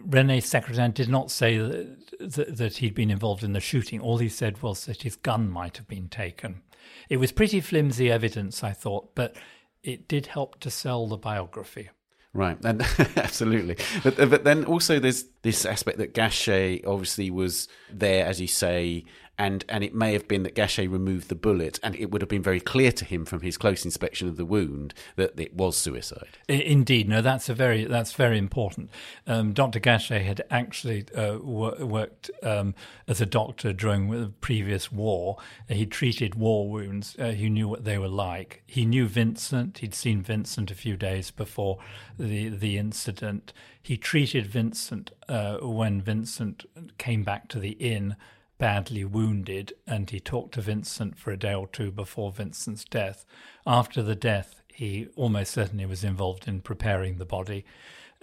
[0.00, 4.00] Rene Secretan did not say that, that, that, he'd been involved in the shooting.
[4.00, 6.62] All he said was that his gun might have been taken.
[7.10, 9.36] It was pretty flimsy evidence, I thought, but
[9.82, 11.90] it did help to sell the biography.
[12.32, 12.82] Right, and
[13.16, 13.76] absolutely.
[14.02, 19.04] But but then also there's this aspect that Gachet obviously was there, as you say,
[19.38, 22.28] and and it may have been that Gachet removed the bullet, and it would have
[22.28, 25.76] been very clear to him from his close inspection of the wound that it was
[25.76, 26.38] suicide.
[26.48, 28.90] Indeed, no, that's a very that's very important.
[29.26, 29.80] Um, Dr.
[29.80, 32.74] Gachet had actually uh, wor- worked um,
[33.08, 35.38] as a doctor during the previous war.
[35.68, 37.16] He treated war wounds.
[37.18, 38.62] Uh, he knew what they were like.
[38.66, 39.78] He knew Vincent.
[39.78, 41.78] He'd seen Vincent a few days before
[42.18, 43.52] the the incident.
[43.82, 46.64] He treated Vincent uh, when Vincent
[46.98, 48.16] came back to the inn
[48.58, 53.24] badly wounded, and he talked to Vincent for a day or two before Vincent's death.
[53.66, 57.64] After the death, he almost certainly was involved in preparing the body.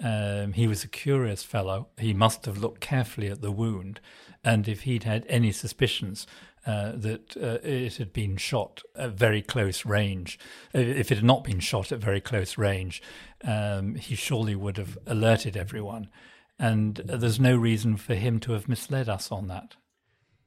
[0.03, 1.87] Um, he was a curious fellow.
[1.97, 3.99] He must have looked carefully at the wound,
[4.43, 6.25] and if he'd had any suspicions
[6.65, 10.39] uh, that uh, it had been shot at very close range,
[10.73, 13.01] if it had not been shot at very close range,
[13.43, 16.09] um, he surely would have alerted everyone.
[16.57, 19.75] And there's no reason for him to have misled us on that.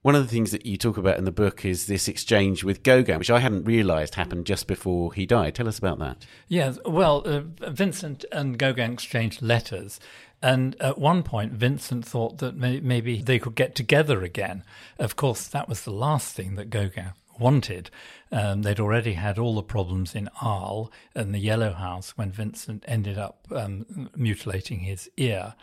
[0.05, 2.83] One of the things that you talk about in the book is this exchange with
[2.83, 5.55] Gauguin, which I hadn't realised happened just before he died.
[5.55, 6.27] Tell us about that.
[6.47, 9.99] Yes, well, uh, Vincent and Gauguin exchanged letters.
[10.43, 14.63] And at one point, Vincent thought that may- maybe they could get together again.
[14.99, 17.89] Of course, that was the last thing that Gauguin wanted.
[18.31, 22.85] Um, they'd already had all the problems in Arles and the Yellow House when Vincent
[22.87, 25.55] ended up um, mutilating his ear.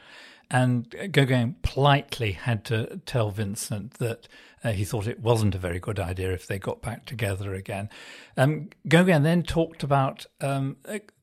[0.53, 4.27] And Gauguin politely had to tell Vincent that
[4.63, 7.89] uh, he thought it wasn't a very good idea if they got back together again.
[8.35, 10.75] Um, Gauguin then talked about um,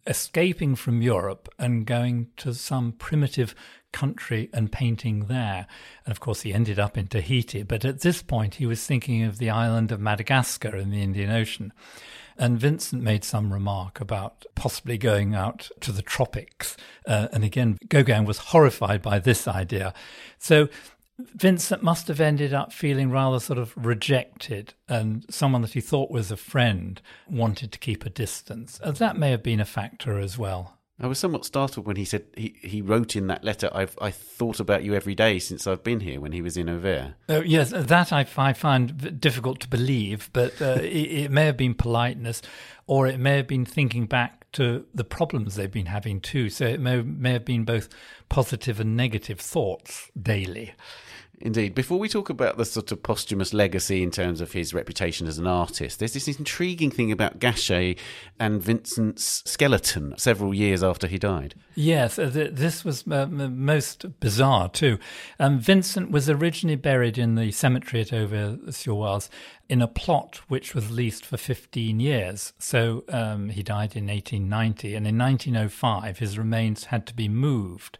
[0.06, 3.54] escaping from Europe and going to some primitive
[3.92, 5.66] country and painting there.
[6.06, 9.24] And of course, he ended up in Tahiti, but at this point, he was thinking
[9.24, 11.72] of the island of Madagascar in the Indian Ocean.
[12.38, 16.76] And Vincent made some remark about possibly going out to the tropics.
[17.06, 19.92] Uh, and again, Gauguin was horrified by this idea.
[20.38, 20.68] So
[21.18, 26.12] Vincent must have ended up feeling rather sort of rejected, and someone that he thought
[26.12, 28.78] was a friend wanted to keep a distance.
[28.84, 30.77] That may have been a factor as well.
[31.00, 34.10] I was somewhat startled when he said he, he wrote in that letter, I've I
[34.10, 37.14] thought about you every day since I've been here when he was in Auvers.
[37.28, 41.56] Uh, yes, that I, I find difficult to believe, but uh, it, it, may have
[41.56, 42.42] been politeness
[42.88, 46.50] or it may have been thinking back to the problems they've been having too.
[46.50, 47.88] So it may, may have been both
[48.28, 50.74] positive and negative thoughts daily.
[51.40, 51.74] Indeed.
[51.74, 55.38] Before we talk about the sort of posthumous legacy in terms of his reputation as
[55.38, 57.96] an artist, there's this intriguing thing about Gachet
[58.40, 61.54] and Vincent's skeleton several years after he died.
[61.76, 64.98] Yes, uh, this was uh, most bizarre too.
[65.38, 69.30] Um, Vincent was originally buried in the cemetery at Auvers-sur-Oise
[69.68, 72.52] in a plot which was leased for 15 years.
[72.58, 77.98] So um, he died in 1890, and in 1905 his remains had to be moved.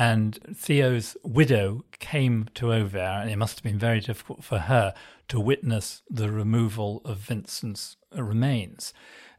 [0.00, 4.94] And Theo's widow came to Auvers, and it must have been very difficult for her
[5.26, 8.94] to witness the removal of Vincent's remains.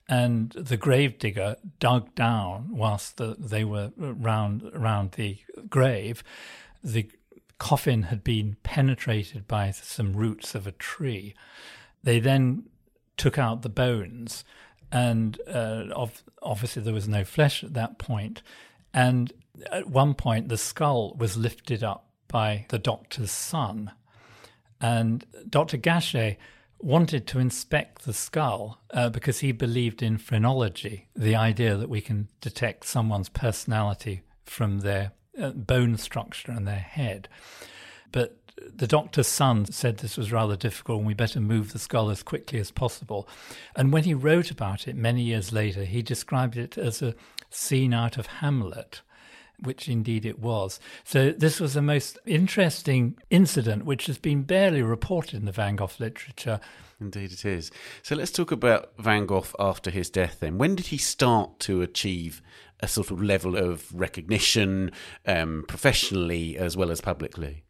[0.09, 5.37] And the gravedigger dug down whilst the, they were round, round the
[5.69, 6.25] grave.
[6.83, 7.09] The
[7.57, 11.35] coffin had been penetrated by some roots of a tree.
[12.03, 12.63] They then
[13.15, 14.43] took out the bones,
[14.91, 16.07] and uh,
[16.41, 18.41] obviously there was no flesh at that point.
[18.93, 19.31] And
[19.71, 23.91] at one point, the skull was lifted up by the doctor's son.
[24.81, 25.77] And Dr.
[25.77, 26.37] Gachet
[26.79, 32.01] wanted to inspect the skull uh, because he believed in phrenology, the idea that we
[32.01, 37.27] can detect someone's personality from their uh, bone structure and their head.
[38.11, 38.37] But
[38.73, 42.23] the doctor's son said this was rather difficult and we better move the skull as
[42.23, 43.27] quickly as possible.
[43.75, 47.15] And when he wrote about it many years later, he described it as a
[47.49, 49.01] scene out of Hamlet
[49.63, 50.79] which indeed it was.
[51.03, 55.75] So this was a most interesting incident, which has been barely reported in the Van
[55.75, 56.59] Gogh literature.
[56.99, 57.71] Indeed, it is.
[58.01, 60.39] So let's talk about Van Gogh after his death.
[60.39, 62.41] Then, when did he start to achieve
[62.81, 64.91] a sort of level of recognition,
[65.25, 67.63] um, professionally as well as publicly?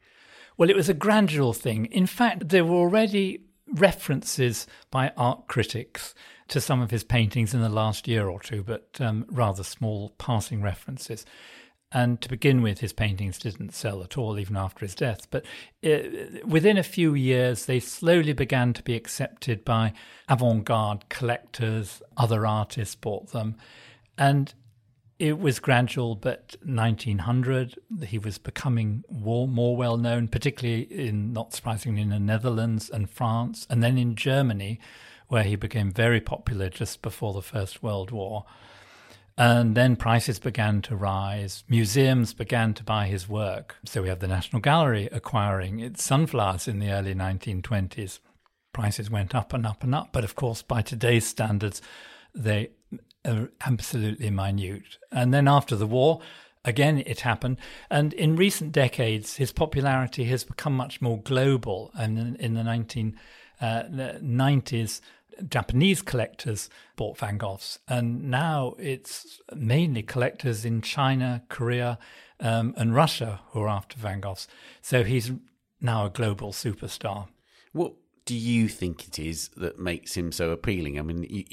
[0.57, 1.85] Well, it was a gradual thing.
[1.85, 6.13] In fact, there were already references by art critics
[6.49, 10.09] to some of his paintings in the last year or two, but um, rather small
[10.17, 11.25] passing references.
[11.91, 15.27] And to begin with, his paintings didn't sell at all, even after his death.
[15.31, 15.45] But
[15.83, 19.93] uh, within a few years, they slowly began to be accepted by
[20.27, 23.55] avant garde collectors, other artists bought them.
[24.19, 24.53] And
[25.19, 31.53] it was gradual, but 1900, he was becoming more, more well known, particularly in, not
[31.53, 34.79] surprisingly, in the Netherlands and France, and then in Germany,
[35.27, 38.45] where he became very popular just before the First World War.
[39.39, 41.63] And then prices began to rise.
[41.69, 43.77] Museums began to buy his work.
[43.85, 48.19] So we have the National Gallery acquiring its sunflowers in the early 1920s.
[48.73, 50.09] Prices went up and up and up.
[50.11, 51.81] But of course, by today's standards,
[52.35, 52.71] they
[53.23, 54.97] are absolutely minute.
[55.09, 56.19] And then after the war,
[56.65, 57.59] again it happened.
[57.89, 61.91] And in recent decades, his popularity has become much more global.
[61.93, 62.63] And in the
[63.61, 65.03] 1990s, uh,
[65.47, 67.79] Japanese collectors bought Van Goghs.
[67.87, 71.97] And now it's mainly collectors in China, Korea,
[72.39, 74.47] um, and Russia who are after Van Goghs.
[74.81, 75.31] So he's
[75.81, 77.27] now a global superstar.
[77.71, 77.93] What
[78.25, 80.99] do you think it is that makes him so appealing?
[80.99, 81.45] I mean,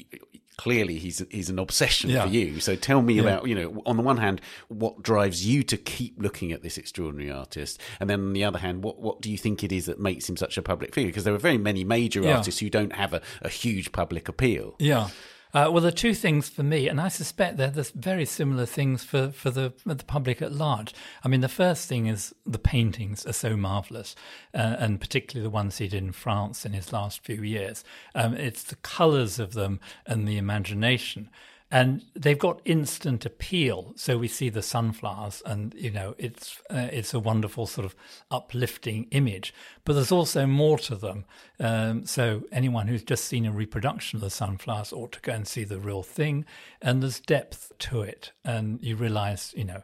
[0.57, 2.23] clearly he's he's an obsession yeah.
[2.23, 2.59] for you.
[2.59, 3.21] So tell me yeah.
[3.21, 6.77] about you know on the one hand what drives you to keep looking at this
[6.77, 9.85] extraordinary artist, and then on the other hand what what do you think it is
[9.85, 11.09] that makes him such a public figure?
[11.09, 12.37] Because there are very many major yeah.
[12.37, 14.75] artists who don't have a, a huge public appeal.
[14.79, 15.09] Yeah.
[15.53, 19.03] Uh, well, the two things for me, and I suspect they're the very similar things
[19.03, 20.93] for, for the for the public at large.
[21.23, 24.15] I mean, the first thing is the paintings are so marvelous,
[24.53, 27.83] uh, and particularly the ones he did in France in his last few years.
[28.13, 31.29] Um, it's the colours of them and the imagination
[31.69, 33.93] and they've got instant appeal.
[33.95, 37.95] So we see the sunflowers, and you know it's uh, it's a wonderful sort of
[38.31, 39.53] uplifting image.
[39.83, 41.25] But there's also more to them.
[41.59, 45.47] Um, so anyone who's just seen a reproduction of the sunflowers ought to go and
[45.47, 46.45] see the real thing.
[46.81, 49.83] And there's depth to it, and you realise, you know,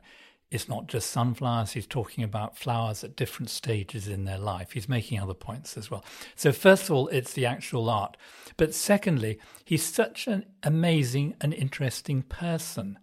[0.54, 1.72] it's not just sunflowers.
[1.72, 4.74] He's talking about flowers at different stages in their life.
[4.74, 6.06] He's making other points as well.
[6.36, 8.16] So, first of all, it's the actual art.
[8.56, 12.99] But secondly, he's such an amazing and interesting person.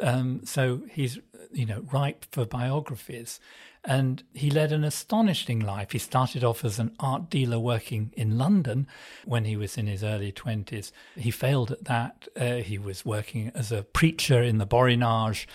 [0.00, 1.18] Um, so he's,
[1.52, 3.40] you know, ripe for biographies.
[3.84, 5.92] And he led an astonishing life.
[5.92, 8.88] He started off as an art dealer working in London
[9.24, 10.90] when he was in his early 20s.
[11.14, 12.26] He failed at that.
[12.34, 15.46] Uh, he was working as a preacher in the Borinage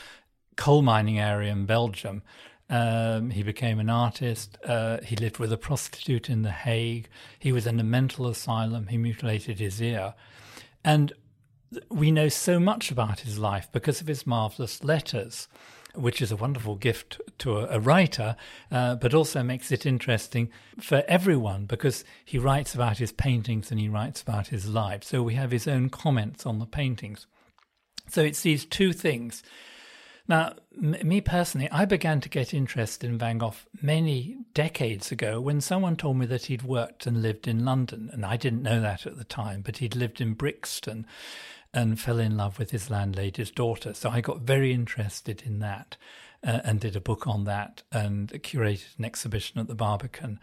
[0.56, 2.22] coal mining area in Belgium.
[2.70, 4.58] Um, he became an artist.
[4.66, 7.10] Uh, he lived with a prostitute in The Hague.
[7.38, 8.88] He was in a mental asylum.
[8.88, 10.14] He mutilated his ear.
[10.84, 11.12] And
[11.90, 15.48] we know so much about his life because of his marvelous letters,
[15.96, 18.36] which is a wonderful gift to a, a writer,
[18.72, 20.50] uh, but also makes it interesting
[20.80, 25.04] for everyone because he writes about his paintings and he writes about his life.
[25.04, 27.28] So we have his own comments on the paintings.
[28.08, 29.44] So it's these two things
[30.28, 35.42] now, m- me personally, I began to get interested in Van Gogh many decades ago
[35.42, 38.10] when someone told me that he'd worked and lived in London.
[38.14, 41.06] And I didn't know that at the time, but he'd lived in Brixton
[41.74, 43.94] and fell in love with his landlady's daughter.
[43.94, 45.98] So I got very interested in that
[46.44, 50.40] uh, and did a book on that and curated an exhibition at the Barbican.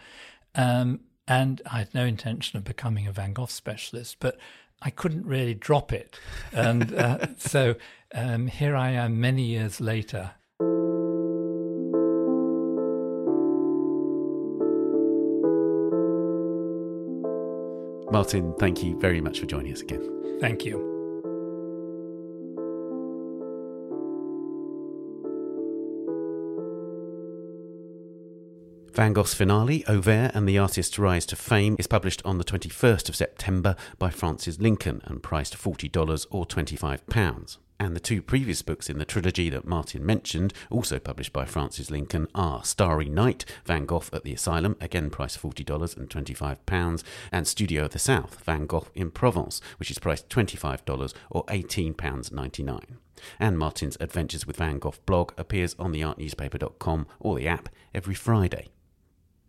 [0.55, 4.39] Um, and I had no intention of becoming a Van Gogh specialist, but
[4.81, 6.19] I couldn't really drop it.
[6.53, 7.75] And uh, so
[8.15, 10.33] um, here I am many years later.
[18.11, 20.39] Martin, thank you very much for joining us again.
[20.41, 20.98] Thank you.
[28.99, 33.09] Van Gogh's finale, Auvers and the Artist's Rise to Fame, is published on the 21st
[33.09, 37.59] of September by Frances Lincoln and priced $40 or £25.
[37.79, 41.93] And the two previous books in the trilogy that Martin mentioned, also published by Frances
[41.93, 47.47] Lincoln, are Starry Night, Van Gogh at the Asylum, again priced $40 and £25, and
[47.47, 52.83] Studio of the South, Van Gogh in Provence, which is priced $25 or £18.99.
[53.39, 58.71] And Martin's Adventures with Van Gogh blog appears on theartnewspaper.com or the app every Friday.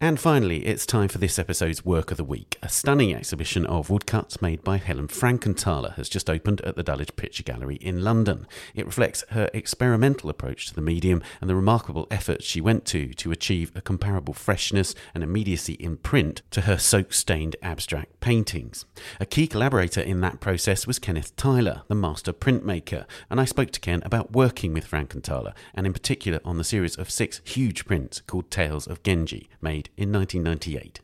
[0.02, 2.58] And finally, it's time for this episode's Work of the Week.
[2.64, 7.18] A stunning exhibition of woodcuts made by Helen Frankenthaler has just opened at the Dulwich
[7.18, 8.48] Picture Gallery in London.
[8.74, 13.14] It reflects her experimental approach to the medium and the remarkable efforts she went to
[13.16, 18.86] to achieve a comparable freshness and immediacy in print to her soak stained abstract paintings.
[19.20, 23.72] A key collaborator in that process was Kenneth Tyler, the master printmaker, and I spoke
[23.72, 27.84] to Ken about working with Frankenthaler and in particular on the series of six huge
[27.84, 31.02] prints called Tales of Genji, made in 1998.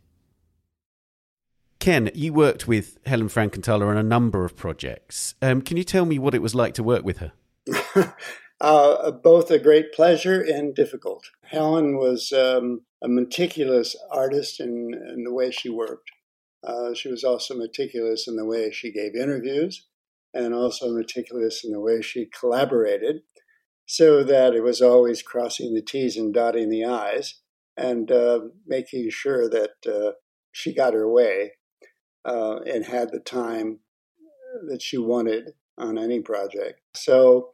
[1.80, 5.36] Ken, you worked with Helen Frankenthaler on a number of projects.
[5.42, 7.34] Um, can you tell me what it was like to work with her?
[8.62, 11.26] uh, both a great pleasure and difficult.
[11.44, 16.10] Helen was um, a meticulous artist in, in, the way she worked.
[16.64, 19.86] Uh, she was also meticulous in the way she gave interviews
[20.34, 23.22] and also meticulous in the way she collaborated.
[23.86, 27.36] so that it was always crossing the T's and dotting the I's
[27.78, 30.12] and uh, making sure that uh,
[30.52, 31.52] she got her way
[32.26, 33.80] uh, and had the time
[34.70, 36.82] that she wanted on any project.
[36.96, 37.52] So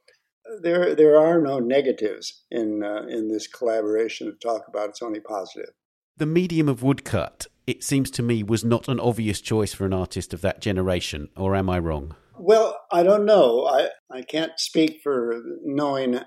[0.61, 4.89] there, there are no negatives in uh, in this collaboration to talk about.
[4.89, 5.71] It's only positive.
[6.17, 9.93] The medium of woodcut, it seems to me, was not an obvious choice for an
[9.93, 12.15] artist of that generation, or am I wrong?
[12.37, 13.65] Well, I don't know.
[13.65, 16.19] I, I can't speak for knowing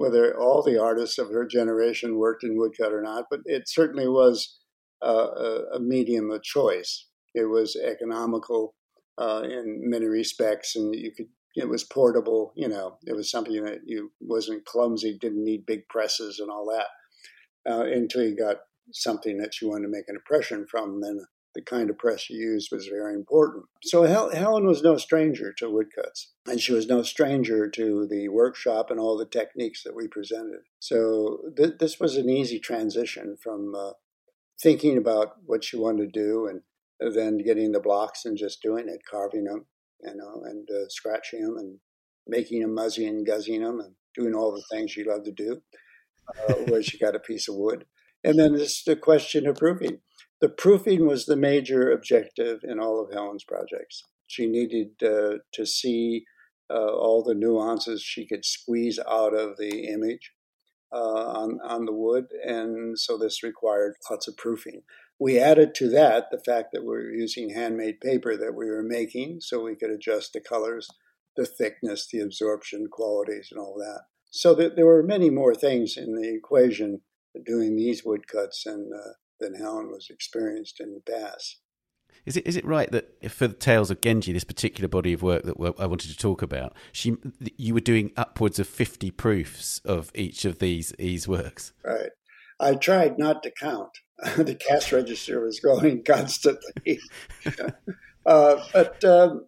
[0.00, 4.08] whether all the artists of her generation worked in woodcut or not, but it certainly
[4.08, 4.58] was
[5.02, 5.26] uh,
[5.74, 7.06] a, medium of choice.
[7.34, 8.74] It was economical
[9.18, 11.26] uh, in many respects, and you could.
[11.54, 12.54] It was portable.
[12.56, 16.64] You know, it was something that you wasn't clumsy, didn't need big presses and all
[16.70, 17.70] that.
[17.70, 18.56] Uh, until you got
[18.92, 21.20] something that you wanted to make an impression from, then
[21.54, 23.64] the kind of press you used was very important.
[23.82, 28.28] So Hel- Helen was no stranger to woodcuts, and she was no stranger to the
[28.28, 30.60] workshop and all the techniques that we presented.
[30.78, 33.92] So th- this was an easy transition from uh,
[34.62, 38.88] thinking about what she wanted to do and then getting the blocks and just doing
[38.88, 39.66] it, carving them,
[40.02, 41.78] you know, and uh, scratching them and
[42.26, 45.62] making them muzzy and guzzing them and doing all the things she loved to do
[46.48, 47.86] uh, where she got a piece of wood.
[48.22, 50.00] And then this the question of proofing
[50.40, 54.04] the proofing was the major objective in all of Helen's projects.
[54.26, 56.24] She needed uh, to see
[56.70, 60.32] uh, all the nuances she could squeeze out of the image
[60.92, 64.82] uh, on, on the wood, and so this required lots of proofing.
[65.18, 68.82] We added to that the fact that we were using handmade paper that we were
[68.82, 70.88] making, so we could adjust the colors,
[71.36, 74.04] the thickness, the absorption qualities, and all that.
[74.30, 77.02] So that there were many more things in the equation
[77.44, 81.60] doing these woodcuts and uh, than Helen was experienced in the past.
[82.26, 85.22] Is it is it right that for the Tales of Genji, this particular body of
[85.22, 87.16] work that I wanted to talk about, she
[87.56, 91.72] you were doing upwards of fifty proofs of each of these these works?
[91.84, 92.10] Right.
[92.58, 93.90] I tried not to count.
[94.36, 97.00] the cash register was going constantly,
[98.26, 99.46] uh, but um,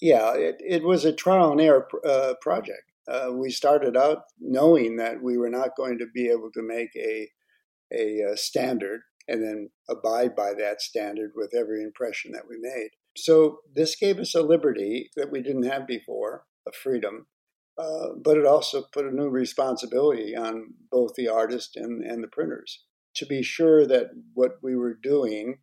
[0.00, 2.82] yeah, it, it was a trial and error uh, project.
[3.08, 6.94] Uh, we started out knowing that we were not going to be able to make
[6.94, 7.28] a
[7.92, 12.90] a uh, standard and then abide by that standard with every impression that we made.
[13.16, 17.26] So this gave us a liberty that we didn't have before, a freedom,
[17.78, 22.28] uh, but it also put a new responsibility on both the artist and, and the
[22.28, 22.82] printers
[23.18, 25.58] to be sure that what we were doing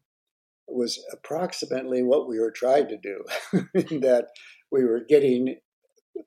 [0.67, 3.23] was approximately what we were trying to do,
[3.99, 4.27] that
[4.71, 5.57] we were getting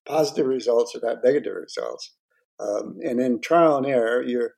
[0.07, 2.15] positive results or not negative results.
[2.61, 4.53] Um, and in trial and error, you're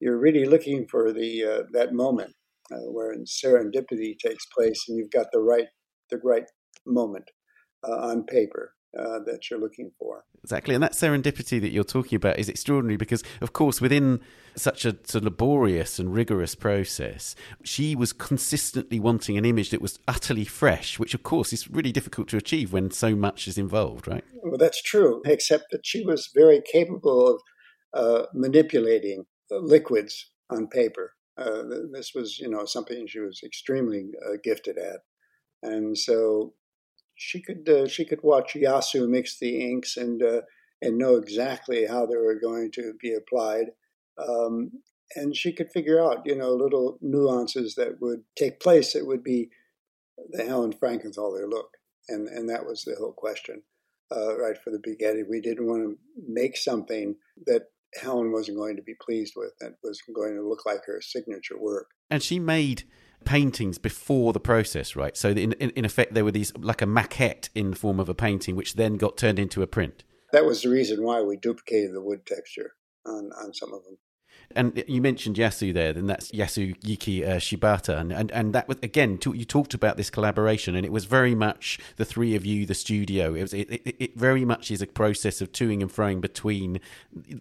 [0.00, 2.34] you're really looking for the uh, that moment
[2.72, 5.66] uh, where serendipity takes place, and you've got the right
[6.10, 6.44] the right
[6.86, 7.30] moment
[7.86, 10.24] uh, on paper uh, that you're looking for.
[10.42, 14.20] Exactly, and that serendipity that you're talking about is extraordinary because, of course, within
[14.54, 17.34] such a, a laborious and rigorous process,
[17.64, 21.92] she was consistently wanting an image that was utterly fresh, which, of course, is really
[21.92, 24.24] difficult to achieve when so much is involved, right?
[24.42, 27.40] Well, that's true, except that she was very capable of
[27.92, 31.14] uh, manipulating liquids on paper.
[31.38, 35.00] Uh, this was, you know, something she was extremely uh, gifted at,
[35.62, 36.54] and so
[37.14, 40.42] she could uh, she could watch Yasu mix the inks and uh,
[40.80, 43.66] and know exactly how they were going to be applied,
[44.18, 44.70] um,
[45.14, 49.22] and she could figure out, you know, little nuances that would take place that would
[49.22, 49.50] be
[50.30, 51.76] the Helen Frankenthaler look,
[52.08, 53.62] and and that was the whole question.
[54.14, 57.62] Uh, right from the beginning, we didn't want to make something that
[58.00, 59.52] Helen wasn't going to be pleased with.
[59.60, 61.88] That was going to look like her signature work.
[62.10, 62.84] And she made
[63.24, 65.16] paintings before the process, right?
[65.16, 68.08] So in, in, in effect, there were these like a maquette in the form of
[68.08, 70.04] a painting, which then got turned into a print.
[70.32, 72.72] That was the reason why we duplicated the wood texture
[73.04, 73.98] on, on some of them.
[74.54, 78.78] And you mentioned Yasu there, then that's Yasuyuki uh, Shibata, and, and and that was
[78.82, 82.64] again you talked about this collaboration, and it was very much the three of you,
[82.64, 83.34] the studio.
[83.34, 86.80] It was it, it, it very much is a process of toing and froing between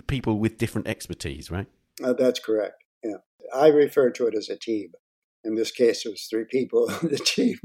[0.08, 1.68] people with different expertise, right?
[2.04, 2.84] Uh, that's correct.
[3.04, 3.18] Yeah,
[3.54, 4.92] I refer to it as a team.
[5.44, 7.60] In this case, it was three people on the team.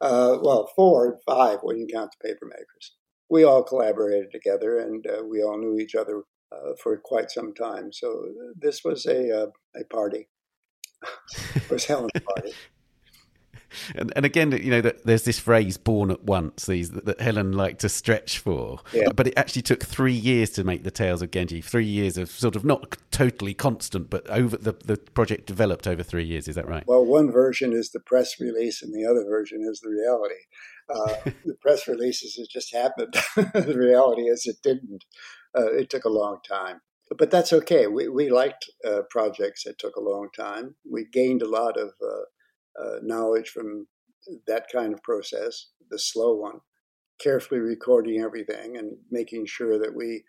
[0.00, 2.94] Uh, well, four and five when you count the paper makers.
[3.30, 7.54] We all collaborated together, and uh, we all knew each other uh, for quite some
[7.54, 7.92] time.
[7.92, 8.26] So
[8.56, 9.46] this was a uh,
[9.76, 10.28] a party.
[11.54, 12.52] it was Helen's party.
[13.94, 17.20] And, and again, you know, that there's this phrase "born at once" these that, that
[17.20, 19.08] Helen liked to stretch for, yeah.
[19.14, 21.60] but it actually took three years to make the Tales of Genji.
[21.60, 26.02] Three years of sort of not totally constant, but over the the project developed over
[26.02, 26.48] three years.
[26.48, 26.84] Is that right?
[26.86, 30.42] Well, one version is the press release, and the other version is the reality.
[30.88, 33.14] Uh, the press releases it just happened.
[33.36, 35.04] the reality is it didn't.
[35.56, 36.80] Uh, it took a long time.
[37.18, 37.86] But that's okay.
[37.86, 40.76] We, we liked uh, projects that took a long time.
[40.90, 43.88] We gained a lot of uh, uh, knowledge from
[44.46, 46.60] that kind of process, the slow one,
[47.20, 50.24] carefully recording everything and making sure that we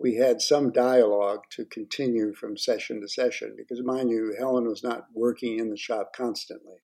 [0.00, 4.82] we had some dialogue to continue from session to session because mind you helen was
[4.82, 6.76] not working in the shop constantly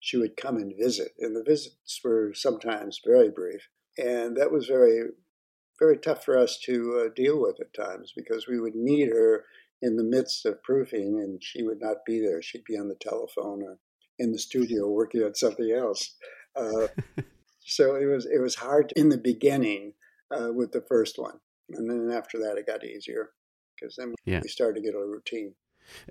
[0.00, 3.68] she would come and visit and the visits were sometimes very brief
[3.98, 5.02] and that was very
[5.78, 9.44] very tough for us to uh, deal with at times because we would need her
[9.80, 12.40] in the midst of proofing and she would not be there.
[12.40, 13.78] She'd be on the telephone or
[14.18, 16.14] in the studio working on something else.
[16.54, 16.88] Uh,
[17.60, 19.94] so it was it was hard in the beginning
[20.30, 21.38] uh, with the first one,
[21.70, 23.30] and then after that it got easier
[23.74, 24.40] because then yeah.
[24.42, 25.54] we started to get a routine.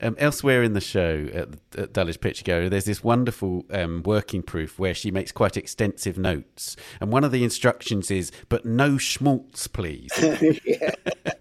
[0.01, 4.41] Um, elsewhere in the show at, at Dulwich Picture Gallery, there's this wonderful um, working
[4.41, 6.75] proof where she makes quite extensive notes.
[6.99, 10.11] And one of the instructions is, but no schmaltz, please.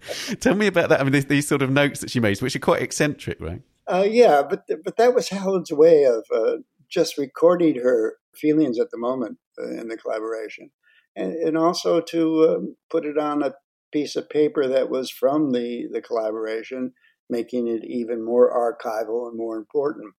[0.39, 0.99] Tell me about that.
[0.99, 3.61] I mean, these, these, sort of notes that she makes, which are quite eccentric, right?
[3.87, 6.57] Uh, yeah, but but that was Helen's way of uh,
[6.89, 10.71] just recording her feelings at the moment uh, in the collaboration,
[11.15, 13.53] and, and also to um, put it on a
[13.91, 16.93] piece of paper that was from the the collaboration
[17.31, 20.13] making it even more archival and more important.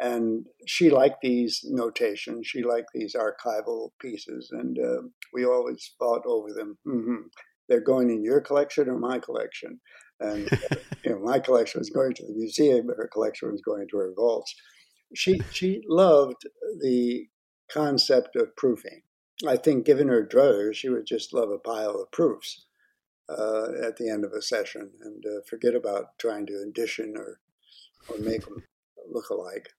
[0.00, 2.46] And she liked these notations.
[2.46, 5.02] She liked these archival pieces, and uh,
[5.34, 6.78] we always fought over them.
[6.86, 7.26] Mm-hmm.
[7.68, 9.80] They're going in your collection or my collection,
[10.18, 10.48] and
[11.04, 13.98] you know, my collection was going to the museum, but her collection was going to
[13.98, 14.54] her vaults.
[15.14, 16.42] She she loved
[16.80, 17.26] the
[17.70, 19.02] concept of proofing.
[19.46, 22.66] I think, given her druthers, she would just love a pile of proofs
[23.38, 27.40] uh, at the end of a session and uh, forget about trying to addition or,
[28.08, 28.62] or make them
[29.10, 29.70] look alike.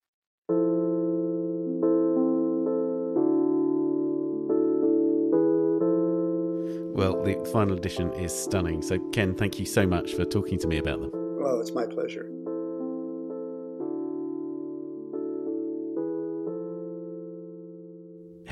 [6.95, 8.81] Well, the final edition is stunning.
[8.81, 11.11] So, Ken, thank you so much for talking to me about them.
[11.13, 12.29] Well, it's my pleasure.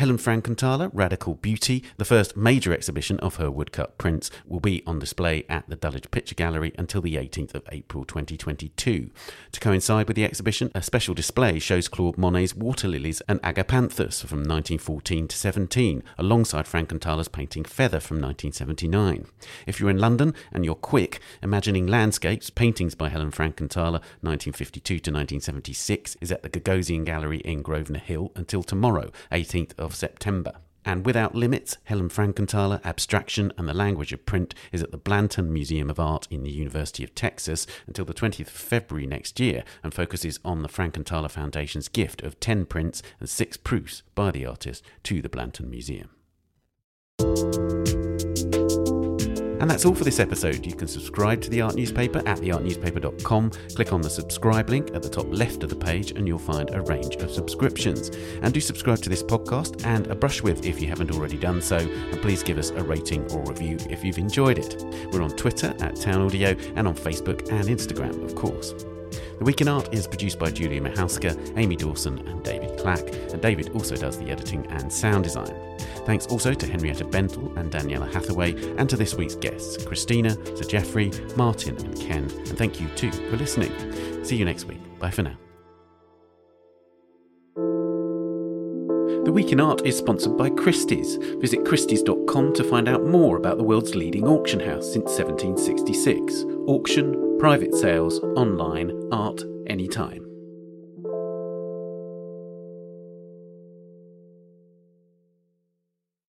[0.02, 4.98] Helen Frankenthaler, Radical Beauty, the first major exhibition of her woodcut prints, will be on
[4.98, 9.12] display at the Dulwich Picture Gallery until the 18th of April 2022.
[9.52, 14.26] To coincide with the exhibition, a special display shows Claude Monet's Water Lilies and Agapanthus
[14.26, 19.28] from 1914 to 17, alongside Frankenthaler's painting Feather from 1979.
[19.68, 25.12] If you're in London and you're quick, imagining landscapes, paintings by Helen Frankenthaler 1952 to
[25.12, 30.54] 1976 is at the Gagosian Gallery in Grosvenor Hill until tomorrow, 18th of of September.
[30.84, 35.54] And Without Limits, Helen Frankenthaler, Abstraction and the Language of Print is at the Blanton
[35.54, 39.64] Museum of Art in the University of Texas until the 20th of February next year
[39.84, 44.46] and focuses on the Frankenthaler Foundation's gift of 10 prints and 6 proofs by the
[44.46, 46.10] artist to the Blanton Museum.
[49.62, 50.66] And that's all for this episode.
[50.66, 53.52] You can subscribe to the Art Newspaper at theartnewspaper.com.
[53.76, 56.72] Click on the subscribe link at the top left of the page, and you'll find
[56.72, 58.10] a range of subscriptions.
[58.42, 61.62] And do subscribe to this podcast and a brush with if you haven't already done
[61.62, 61.78] so.
[61.78, 64.84] And please give us a rating or review if you've enjoyed it.
[65.12, 68.74] We're on Twitter at TAN Audio and on Facebook and Instagram, of course.
[69.12, 73.02] The Week in Art is produced by Julia Michalska, Amy Dawson, and David Clack,
[73.32, 75.56] and David also does the editing and sound design.
[76.06, 80.64] Thanks also to Henrietta Bentel and Daniela Hathaway, and to this week's guests, Cristina, Sir
[80.64, 82.24] Geoffrey, Martin, and Ken.
[82.24, 83.72] And thank you too for listening.
[84.24, 84.80] See you next week.
[85.00, 85.38] Bye for now.
[89.24, 91.18] The Week in Art is sponsored by Christie's.
[91.40, 96.44] Visit Christie's.com to find out more about the world's leading auction house since 1766.
[96.66, 100.31] Auction, private sales, online, art, anytime.